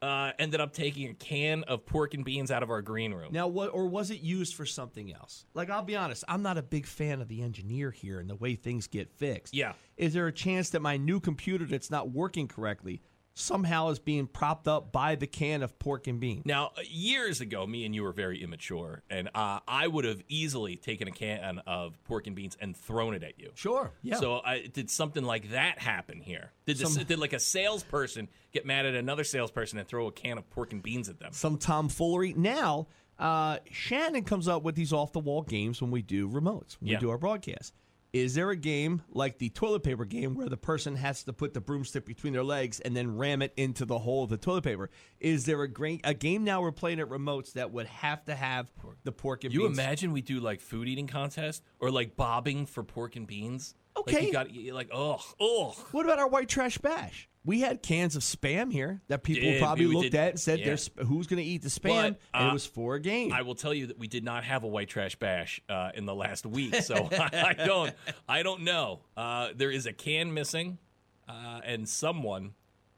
[0.00, 3.32] uh, ended up taking a can of pork and beans out of our green room.
[3.32, 5.46] Now, what or was it used for something else?
[5.54, 8.34] Like, I'll be honest, I'm not a big fan of the engineer here and the
[8.36, 9.54] way things get fixed.
[9.54, 9.72] Yeah.
[9.96, 13.00] Is there a chance that my new computer that's not working correctly
[13.34, 16.44] somehow is being propped up by the can of pork and beans?
[16.44, 20.22] Now, uh, years ago, me and you were very immature, and uh, I would have
[20.28, 23.50] easily taken a can of pork and beans and thrown it at you.
[23.54, 23.90] Sure.
[24.02, 24.16] Yeah.
[24.20, 26.52] So, I, did something like that happen here?
[26.66, 30.12] Did this, Some- did like a salesperson get mad at another salesperson and throw a
[30.12, 31.32] can of pork and beans at them?
[31.32, 32.34] some tomfoolery.
[32.34, 32.86] Now,
[33.18, 36.88] uh, Shannon comes up with these off the wall games when we do remotes, when
[36.90, 36.96] Yeah.
[36.96, 37.72] we do our broadcast.
[38.12, 41.54] Is there a game like the toilet paper game where the person has to put
[41.54, 44.64] the broomstick between their legs and then ram it into the hole of the toilet
[44.64, 44.90] paper?
[45.18, 48.34] Is there a, gra- a game now we're playing at remotes that would have to
[48.34, 48.70] have
[49.04, 49.62] the pork and beans?
[49.62, 49.78] You beans?
[49.78, 53.74] imagine we do like food eating contest or like bobbing for pork and beans?
[53.96, 54.26] Like Okay.
[54.26, 55.70] you got like oh oh.
[55.92, 57.28] What about our white trash bash?
[57.44, 59.60] We had cans of spam here that people Did.
[59.60, 60.20] probably We looked did.
[60.20, 60.66] at and said, Yeah.
[60.66, 63.32] "There's "Who's going to eat the spam?" But, and uh, it was for a game.
[63.32, 66.06] I will tell you that we did not have a white trash bash uh, in
[66.06, 67.92] the last week, so I don't
[68.28, 69.00] I don't know.
[69.16, 70.78] Uh, there is a can missing,
[71.28, 72.54] uh, and someone,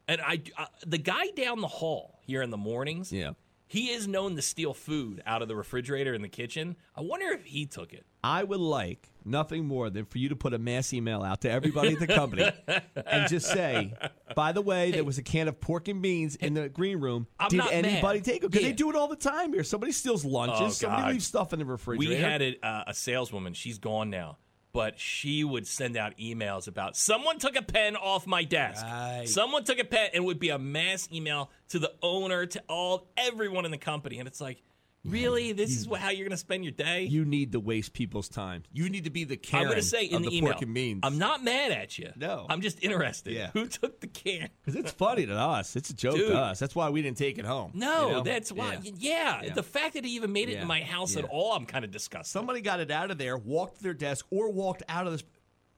[0.08, 3.12] and I uh, the guy down the hall here in the mornings.
[3.12, 3.30] Yeah.
[3.66, 6.76] He is known to steal food out of the refrigerator in the kitchen.
[6.94, 8.04] I wonder if he took it.
[8.24, 11.50] I would like nothing more than for you to put a mass email out to
[11.50, 12.50] everybody at the company
[13.06, 13.92] and just say,
[14.34, 17.26] by the way, there was a can of pork and beans in the green room.
[17.38, 18.24] I'm Did anybody mad.
[18.24, 18.50] take it?
[18.50, 18.68] Because Yeah.
[18.68, 19.62] they do it all the time here.
[19.62, 20.60] Somebody steals lunches.
[20.60, 22.14] Oh, somebody leaves stuff in the refrigerator.
[22.14, 23.52] We had a, uh, a saleswoman.
[23.52, 24.38] She's gone now,
[24.72, 28.82] but she would send out emails about someone took a pen off my desk.
[28.84, 29.24] Right.
[29.28, 32.62] Someone took a pen, and it would be a mass email to the owner, to
[32.70, 34.62] all everyone in the company, and it's like,
[35.04, 37.04] really, this is how you're going to spend your day?
[37.04, 38.62] You need to waste people's time.
[38.72, 41.00] You need to be the Karen I'm going to say in the, the email, beans.
[41.02, 42.10] I'm not mad at you.
[42.16, 42.46] No.
[42.48, 43.32] I'm just interested.
[43.34, 43.50] Yeah.
[43.52, 44.48] Who took the can?
[44.64, 45.76] because it's funny to us.
[45.76, 46.30] It's a joke Dude.
[46.30, 46.58] to us.
[46.58, 47.72] That's why we didn't take it home.
[47.74, 48.22] No, you know?
[48.22, 48.78] that's why.
[48.82, 48.92] Yeah.
[48.96, 49.42] Yeah.
[49.44, 49.54] Yeah.
[49.54, 51.90] the fact that he even made it in my house at all, I'm kind of
[51.90, 52.30] disgusted.
[52.32, 55.24] Somebody got it out of there, walked to their desk, or walked out of this.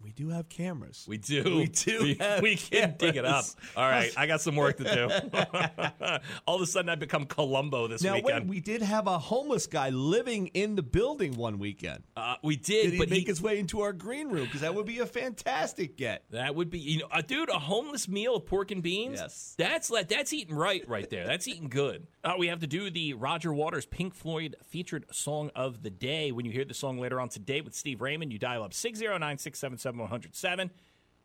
[0.03, 1.05] We do have cameras.
[1.09, 1.43] We do.
[1.57, 3.45] We do We, we can dig it up.
[3.77, 5.09] All right, I got some work to do.
[6.47, 8.49] All of a sudden, I become Columbo this Now, wait, weekend.
[8.49, 12.05] we did have a homeless guy living in the building one weekend.
[12.17, 14.45] uh, we did, Did he but make he, his way into our green room?
[14.45, 16.25] Because that would be a fantastic get.
[16.31, 19.19] that would be, you know, uh, dude, a homeless meal of pork and beans.
[19.19, 19.55] Yes.
[19.59, 21.27] that's that's eating right, right there.
[21.27, 22.07] That's eating good.
[22.23, 26.33] Uh, we have to do the Roger Waters Pink Floyd featured song of the day.
[26.33, 28.99] When you hear the song later on today with Steve Raymond, you dial up six
[28.99, 30.71] zero nine six seven seven one hundred seven.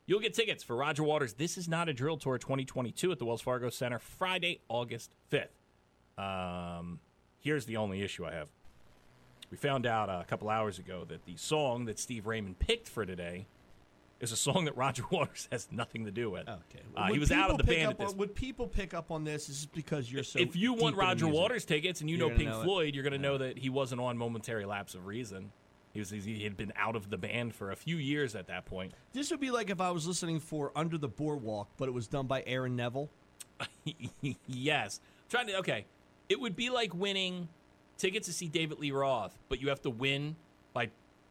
[0.05, 1.33] You'll get tickets for Roger Waters.
[1.33, 5.47] This is not a drill tour 2022 at the Wells Fargo Center, Friday, August 5th.
[6.17, 6.99] Um,
[7.39, 8.49] here's the only issue I have.
[9.51, 13.05] We found out a couple hours ago that the song that Steve Raymond picked for
[13.05, 13.47] today
[14.19, 16.47] is a song that Roger Waters has nothing to do with.
[16.47, 16.83] Okay.
[16.95, 19.11] Uh, he was out of the band up at this on- Would people pick up
[19.11, 19.47] on this?
[19.47, 20.39] This is because you're so.
[20.39, 21.27] if you want Roger.
[21.27, 22.63] Waters tickets and you know Pink know it.
[22.63, 25.51] Floyd, you're going to know that he wasn't on Momentary Lapse of Reason.
[25.93, 28.65] He was he had been out of the band for a few years at that
[28.65, 28.93] point.
[29.13, 32.07] this would be like if I was listening for Under the Boardwalk, but it was
[32.07, 33.09] done by Aaron Neville.
[34.47, 34.99] yes.
[35.29, 35.85] Trying to okay.
[36.29, 37.49] It would be like winning
[37.97, 40.35] tickets to see David Lee Roth, but you have to win
[40.73, 40.89] by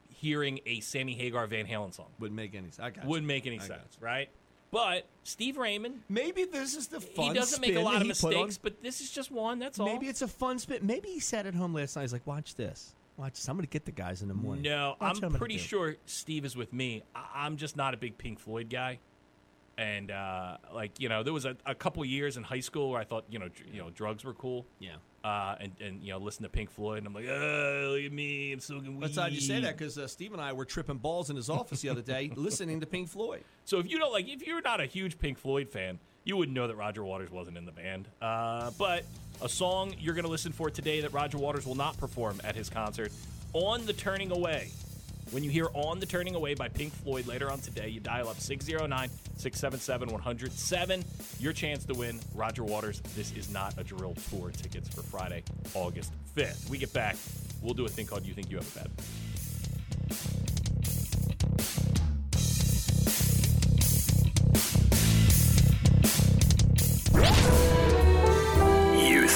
[0.08, 2.08] hearing a Sammy Hagar Van Halen song.
[2.18, 2.98] Wouldn't make any sense.
[3.04, 4.28] Wouldn't make any I sense, right?
[4.70, 7.28] But Steve Raymond, Maybe this is the fun.
[7.28, 9.58] he doesn't make a lot of mistakes, but this is just one.
[9.58, 9.86] That's all.
[9.86, 10.84] Maybe it's a fun spit.
[10.84, 12.02] Maybe he sat at home last night.
[12.02, 12.94] He's like, "Watch this.
[13.20, 13.48] Watch this.
[13.48, 16.44] I'm going to get the guys in the morning." No, Watch I'm pretty sure Steve
[16.44, 17.02] is with me.
[17.14, 18.98] I- I'm just not a big Pink Floyd guy.
[19.78, 23.00] and uh, like you know, there was a, a couple years in high school where
[23.00, 24.66] I thought you know dr- you know drugs were cool.
[24.78, 24.96] Yeah.
[25.22, 28.12] Uh, and and you know, listen to Pink Floyd, and I'm like, oh, look at
[28.12, 29.02] me, I'm smoking weed.
[29.04, 31.50] That's odd you say that because uh, Steve and I were tripping balls in his
[31.50, 33.44] office the other day listening to Pink Floyd.
[33.66, 36.54] So if you don't like, if you're not a huge Pink Floyd fan, you wouldn't
[36.54, 38.06] know that Roger Waters wasn't in the band.
[38.20, 39.04] Uh, but
[39.42, 42.54] a song you're going to listen for today that Roger Waters will not perform at
[42.54, 43.12] his concert,
[43.52, 44.70] "On the Turning Away."
[45.30, 48.28] When you hear "On the Turning Away" by Pink Floyd later on today, you dial
[48.28, 51.04] up 609-677-107.
[51.38, 53.00] Your chance to win Roger Waters.
[53.14, 55.44] This is not a drill tour tickets for Friday,
[55.74, 56.68] August 5th.
[56.68, 57.16] We get back.
[57.62, 58.90] We'll do a thing called "You Think You Have a Bad."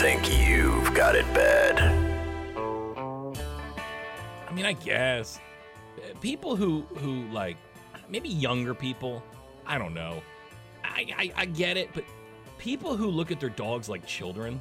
[0.04, 1.80] Think you've got it bad.
[4.46, 5.40] I mean, I guess
[6.20, 7.56] people who who like
[8.10, 9.22] maybe younger people.
[9.64, 10.22] I don't know.
[10.84, 12.04] I, I I get it, but
[12.58, 14.60] people who look at their dogs like children.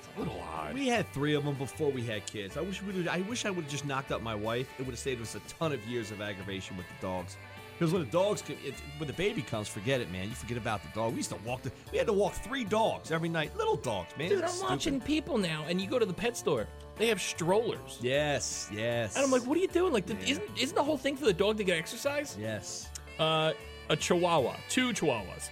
[0.00, 0.74] It's a little odd.
[0.74, 2.56] We had three of them before we had kids.
[2.56, 3.06] I wish we would.
[3.06, 4.68] I wish I would have just knocked up my wife.
[4.80, 7.36] It would have saved us a ton of years of aggravation with the dogs.
[7.78, 10.28] Because when the dogs, come- it, when the baby comes, forget it, man.
[10.28, 11.10] You forget about the dog.
[11.12, 11.60] We used to walk.
[11.62, 13.54] The, we had to walk three dogs every night.
[13.56, 14.30] Little dogs, man.
[14.30, 14.70] Dude, I'm stupid.
[14.70, 16.66] watching people now, and you go to the pet store.
[16.96, 17.98] They have strollers.
[18.00, 19.14] Yes, yes.
[19.14, 19.92] And I'm like, what are you doing?
[19.92, 22.34] Like, the, isn't isn't the whole thing for the dog to get exercise?
[22.40, 22.88] Yes.
[23.18, 23.52] Uh,
[23.90, 25.50] a Chihuahua, two Chihuahuas.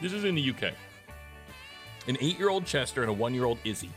[0.00, 0.72] This is in the UK.
[2.08, 3.90] An eight-year-old Chester and a one-year-old Izzy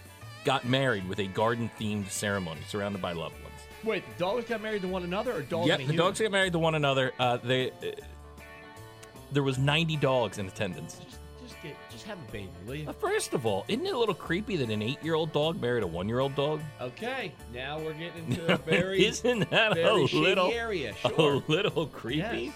[0.44, 3.49] got married with a garden-themed ceremony surrounded by loved ones.
[3.84, 5.68] Wait, the dogs got married to one another, or dogs?
[5.68, 7.12] yep, the a dogs got married to one another.
[7.20, 7.92] Uh, they uh,
[9.32, 11.00] there was 90 dogs in attendance.
[11.06, 12.90] Just, just get, just have a baby, will you?
[12.90, 15.88] Uh, First of all, isn't it a little creepy that an eight-year-old dog married a
[15.88, 16.62] one-year-old dog?
[16.82, 20.94] Okay, now we're getting into a very Isn't that very a shady little area?
[21.04, 22.18] a little creepy?
[22.46, 22.54] Yes.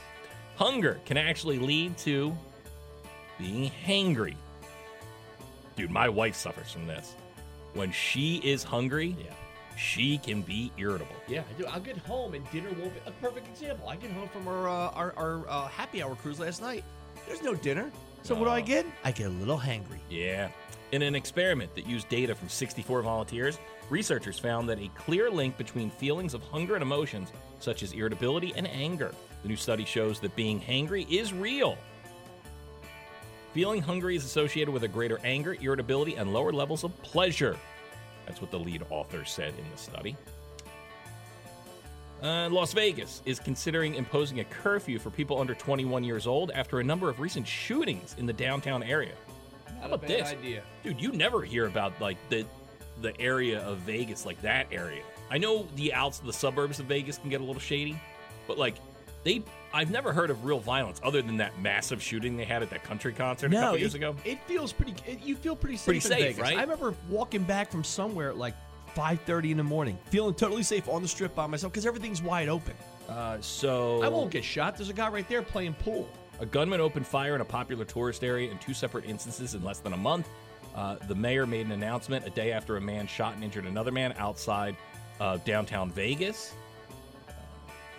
[0.55, 2.35] Hunger can actually lead to
[3.37, 4.35] being hangry.
[5.75, 7.15] Dude, my wife suffers from this.
[7.73, 9.31] When she is hungry, Yeah.
[9.77, 11.15] She can be irritable.
[11.27, 11.65] Yeah, I do.
[11.67, 13.89] I'll get home and dinner won't be a perfect example.
[13.89, 16.83] I get home from our uh, our, our uh, happy hour cruise last night.
[17.27, 17.91] There's no dinner.
[18.23, 18.85] So what do I get?
[19.03, 19.99] I get a little hangry.
[20.09, 20.49] Yeah.
[20.91, 23.57] In an experiment that used data from 64 volunteers,
[23.89, 28.53] researchers found that a clear link between feelings of hunger and emotions, such as irritability
[28.55, 29.13] and anger.
[29.41, 31.77] The new study shows that being hangry is real.
[33.53, 37.57] Feeling hungry is associated with a greater anger, irritability, and lower levels of pleasure.
[38.25, 40.15] That's what the lead author said in the study.
[42.21, 46.79] Uh, Las Vegas is considering imposing a curfew for people under 21 years old after
[46.79, 49.13] a number of recent shootings in the downtown area.
[49.81, 50.29] How about this?
[50.29, 50.63] idea.
[50.83, 52.45] Dude, you never hear about like the
[53.01, 55.03] the area of Vegas, like that area.
[55.29, 57.99] I know the outs, of the suburbs of Vegas can get a little shady,
[58.47, 58.75] but like
[59.23, 59.43] they,
[59.73, 62.83] I've never heard of real violence other than that massive shooting they had at that
[62.83, 64.15] country concert a couple it, years ago.
[64.23, 64.93] It feels pretty.
[65.09, 65.85] It, you feel pretty safe.
[65.85, 66.39] Pretty in safe, Vegas.
[66.39, 66.57] right?
[66.57, 68.53] I remember walking back from somewhere at like
[68.95, 72.49] 5:30 in the morning, feeling totally safe on the strip by myself because everything's wide
[72.49, 72.75] open.
[73.09, 74.77] Uh, so I won't get shot.
[74.77, 76.07] There's a guy right there playing pool.
[76.39, 79.79] A gunman opened fire in a popular tourist area in two separate instances in less
[79.79, 80.29] than a month.
[80.75, 83.91] Uh, the mayor made an announcement a day after a man shot and injured another
[83.91, 84.75] man outside
[85.19, 86.53] uh, downtown Vegas.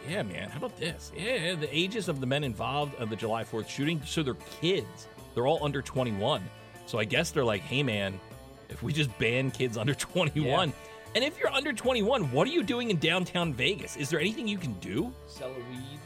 [0.09, 0.51] Yeah, man.
[0.51, 1.13] How about this?
[1.17, 5.09] Yeah, the ages of the men involved of the July 4th shooting, so they're kids.
[5.35, 6.43] They're all under 21.
[6.87, 8.21] So I guess they're like, hey, man,
[8.69, 10.73] if we just ban kids under 21.
[11.15, 13.97] And if you're under 21, what are you doing in downtown Vegas?
[13.97, 15.13] Is there anything you can do?
[15.29, 15.99] Sell a weed.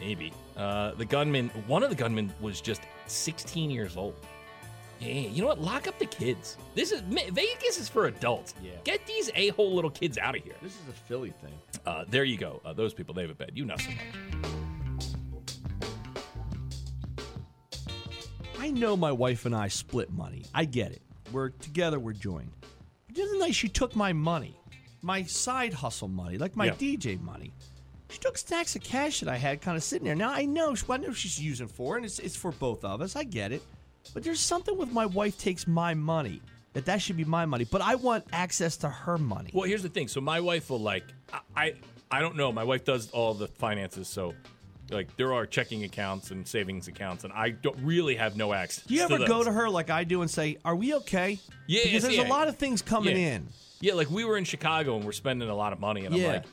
[0.00, 0.32] Maybe.
[0.56, 4.14] Uh, the gunman, one of the gunmen was just 16 years old.
[5.00, 5.60] Yeah, you know what?
[5.60, 6.56] Lock up the kids.
[6.74, 8.54] This is Vegas is for adults.
[8.62, 8.70] Yeah.
[8.84, 10.54] Get these a-hole little kids out of here.
[10.62, 11.52] This is a Philly thing.
[11.84, 12.60] Uh, there you go.
[12.64, 13.52] Uh, those people, they have a bed.
[13.54, 13.98] You know so much.
[18.58, 20.44] I know my wife and I split money.
[20.54, 21.02] I get it.
[21.32, 22.50] We're together, we're joined.
[23.06, 24.58] But the other night, she took my money,
[25.02, 26.72] my side hustle money, like my Yeah.
[26.74, 27.52] DJ money.
[28.08, 30.14] She took stacks of cash that I had kind of sitting there.
[30.14, 33.16] Now, I know, I know she's using for, and it's, it's for both of us.
[33.16, 33.62] I get it.
[34.12, 36.40] But there's something with my wife takes my money,
[36.74, 37.64] that that should be my money.
[37.64, 39.50] But I want access to her money.
[39.54, 40.08] Well, here's the thing.
[40.08, 41.74] So my wife will like, I, I,
[42.10, 42.52] I don't know.
[42.52, 44.34] My wife does all the finances, so
[44.90, 48.84] like there are checking accounts and savings accounts, and I don't really have no access.
[48.84, 49.46] Do you ever to go those.
[49.46, 51.38] to her like I do and say, Are we okay?
[51.66, 52.26] Yeah, Because there's yeah.
[52.26, 53.34] a lot of things coming Yeah.
[53.36, 53.48] in.
[53.80, 56.26] Yeah, like we were in Chicago and we're spending a lot of money, and Yeah.
[56.26, 56.44] I'm like,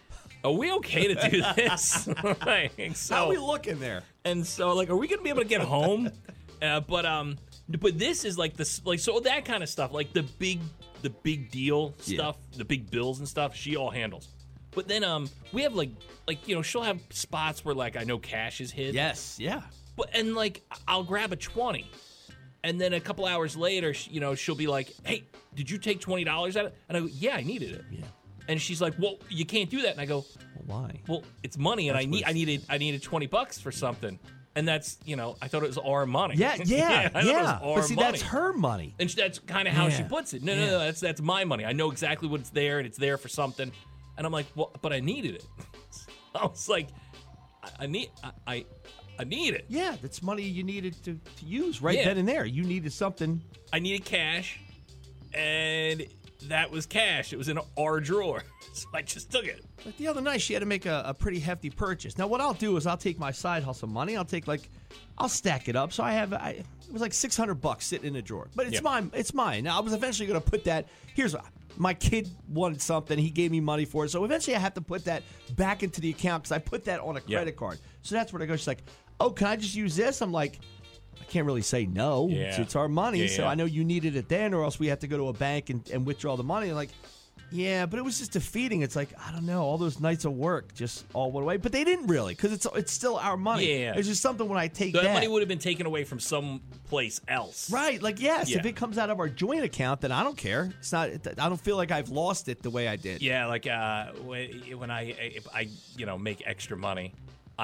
[0.44, 2.08] are we okay to do this?
[2.46, 4.04] like, so, How are we looking there?
[4.26, 6.10] and so like, are we gonna be able to get home?
[6.62, 7.38] uh, but um,
[7.70, 10.60] but this is like this, like so that kind of stuff, like the big,
[11.02, 12.16] the big deal Yeah.
[12.18, 13.56] stuff, the big bills and stuff.
[13.56, 14.30] She all handles.
[14.74, 15.90] But then um we have like
[16.28, 18.96] like you know she'll have spots where like I know cash is hid.
[18.96, 19.62] Yes, yeah.
[19.98, 21.90] But and like I'll grab a twenty,
[22.64, 25.24] and then a couple hours later, sh- you know, she'll be like, "Hey,
[25.56, 28.06] did you take twenty dollars out of?" And I go, "Yeah, I needed it." Yeah.
[28.48, 31.02] And she's like, "Well, you can't do that." And I go, Well, why?
[31.08, 34.18] "Well, it's money, and I need I needed I needed twenty bucks for something."
[34.56, 36.36] And that's you know I thought it was our money.
[36.36, 37.60] Yeah, yeah, I thought it was yeah.
[37.64, 38.12] our But see, money.
[38.12, 38.94] that's her money.
[39.00, 40.44] And that's kind of how she puts it.
[40.44, 40.72] No, no, Yeah.
[40.72, 41.64] no, that's that's my money.
[41.66, 43.72] I know exactly what's there, and it's there for something.
[44.18, 45.46] And I'm like, well, but I needed it.
[46.36, 46.90] I was like,
[47.64, 48.66] I, I need, I, I,
[49.20, 49.66] I need it.
[49.70, 52.06] Yeah, that's money you needed to, to use right Yeah.
[52.06, 52.46] then and there.
[52.46, 53.42] You needed something.
[53.72, 54.60] I needed cash,
[55.34, 56.06] and
[56.48, 57.34] that was cash.
[57.34, 59.64] It was in our drawer, so I just took it.
[59.86, 62.18] Like the other night, she had to make a, a pretty hefty purchase.
[62.18, 64.16] Now, what I'll do is I'll take my side hustle money.
[64.18, 64.70] I'll take like,
[65.18, 65.94] I'll stack it up.
[65.94, 68.66] So I have, I, it was like six hundred bucks sitting in a drawer, but
[68.68, 68.82] it's Yeah.
[68.82, 69.12] mine.
[69.14, 69.64] It's mine.
[69.66, 70.88] Now I was eventually going to put that.
[71.14, 71.46] Here's what-
[71.78, 73.18] my kid wanted something.
[73.18, 74.10] He gave me money for it.
[74.10, 75.24] So eventually, I have to put that
[75.56, 77.80] back into the account because I put that on a credit card.
[78.02, 78.58] So that's where I go.
[78.58, 78.84] She's like,
[79.22, 80.60] "Oh, can I just use this?" I'm like.
[81.20, 82.28] I can't really say no.
[82.30, 82.38] Yeah.
[82.50, 83.50] It's, it's our money, Yeah, so yeah.
[83.50, 85.70] I know you needed it then, or else we have to go to a bank
[85.70, 86.72] and, and withdraw the money.
[86.72, 86.90] like,
[87.54, 88.82] yeah, but it was just defeating.
[88.82, 91.58] It's like I don't know, all those nights of work just all went away.
[91.58, 93.82] But they didn't really, because it's it's still our money.
[93.82, 93.94] Yeah.
[93.96, 96.20] it's just something when I take That, that, money would have been taken away from
[96.22, 97.70] some place else.
[97.70, 98.02] right.
[98.02, 100.72] Like yes, if it comes out of our joint account, then I don't care.
[100.80, 101.10] It's not.
[101.10, 103.22] I don't feel like I've lost it the way I did.
[103.22, 104.50] Yeah, like uh, when
[104.80, 107.14] when I, if I you know make extra money,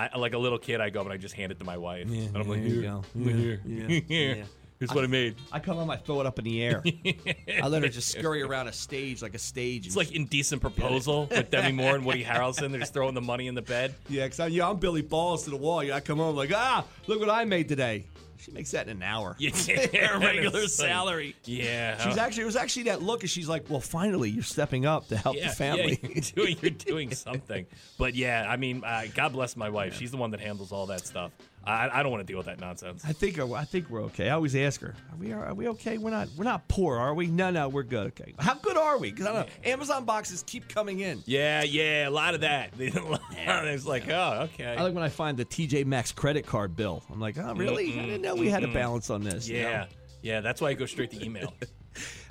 [0.06, 0.80] I like a little kid.
[0.82, 2.82] I go and I just hand it to my wife, and I'm like, there you
[2.82, 3.04] here, go.
[3.16, 4.36] I'm here, Yeah, here.
[4.38, 4.44] yeah.
[4.80, 5.38] Here's what I made.
[5.52, 6.84] I come home, I throw it up in the air.
[7.64, 9.88] I let her just scurry around a stage like a stage.
[9.88, 12.70] It's like indecent proposal with Demi Moore and Woody Harrelson.
[12.70, 13.96] They're just throwing the money in the bed.
[14.08, 15.84] Yeah, because I'm, yeah, I'm Billy Balls to the wall.
[15.84, 18.06] Yeah, I come home like, ah, look what I made today.
[18.40, 19.36] She makes that in an hour.
[19.40, 19.52] Yeah,
[20.08, 21.36] Her regular like- salary.
[21.46, 24.86] Yeah, She's actually it was actually that look, and she's like, well, finally, you're stepping
[24.86, 26.00] up to help yeah, the family.
[26.02, 27.66] Yeah, you're doing you're doing something.
[27.98, 29.96] But yeah, I mean, uh, God bless my wife.
[29.96, 31.32] She's the one that handles all that stuff.
[31.68, 33.04] I, I don't want to deal with that nonsense.
[33.06, 34.30] I think I think we're okay.
[34.30, 35.98] I always ask her, are we are we okay?
[35.98, 37.28] We're not we're not poor, are we?
[37.28, 38.08] No, no, we're good.
[38.08, 39.12] Okay, how good are we?
[39.12, 39.72] Because I don't know.
[39.72, 41.22] Amazon boxes keep coming in.
[41.26, 42.72] Yeah, yeah, a lot of that.
[42.80, 44.76] it's like, oh, okay.
[44.78, 47.04] I like when I find the TJ Maxx credit card bill.
[47.12, 48.00] I'm like, oh, really?
[48.00, 49.48] I didn't know we had a balance on this.
[49.48, 49.70] you know?
[49.70, 49.86] Yeah,
[50.22, 50.42] yeah.
[50.42, 51.54] That's why I go straight to email.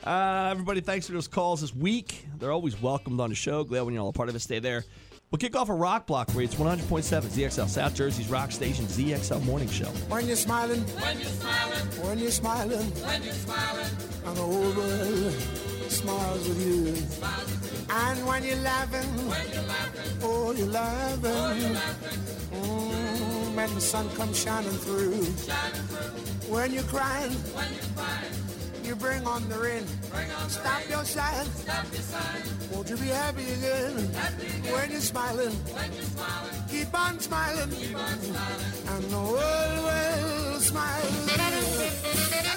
[0.05, 2.25] Uh, everybody, thanks for those calls this week.
[2.39, 3.65] They're always welcomed on the show.
[3.65, 4.39] Glad when you're all a part of it.
[4.39, 4.85] Stay there.
[5.31, 9.45] We'll kick off a rock block where it's 100.7 ZXL, South Jersey's rock station, ZXL
[9.45, 9.87] Morning Show.
[10.09, 13.91] When you're smiling, when you're smiling, when you're smiling, when you're smiling,
[14.25, 15.33] and the whole world
[15.91, 16.95] smiles with you.
[17.91, 21.23] And when you're laughing, when you're laughing, oh, you're laughing.
[21.33, 21.81] when you're
[22.57, 25.25] Mm, when the sun comes shining through.
[26.53, 28.46] When you're crying, when you're crying,
[28.87, 29.85] you bring on the rain.
[30.49, 31.51] Stop your sighing.
[31.51, 32.71] Stop your sighing.
[32.73, 33.93] Won't you be happy again?
[34.73, 37.71] When you're smiling, when you're smiling, keep on smiling.
[37.71, 38.67] Keep on smiling.
[38.89, 42.56] And the world will smile.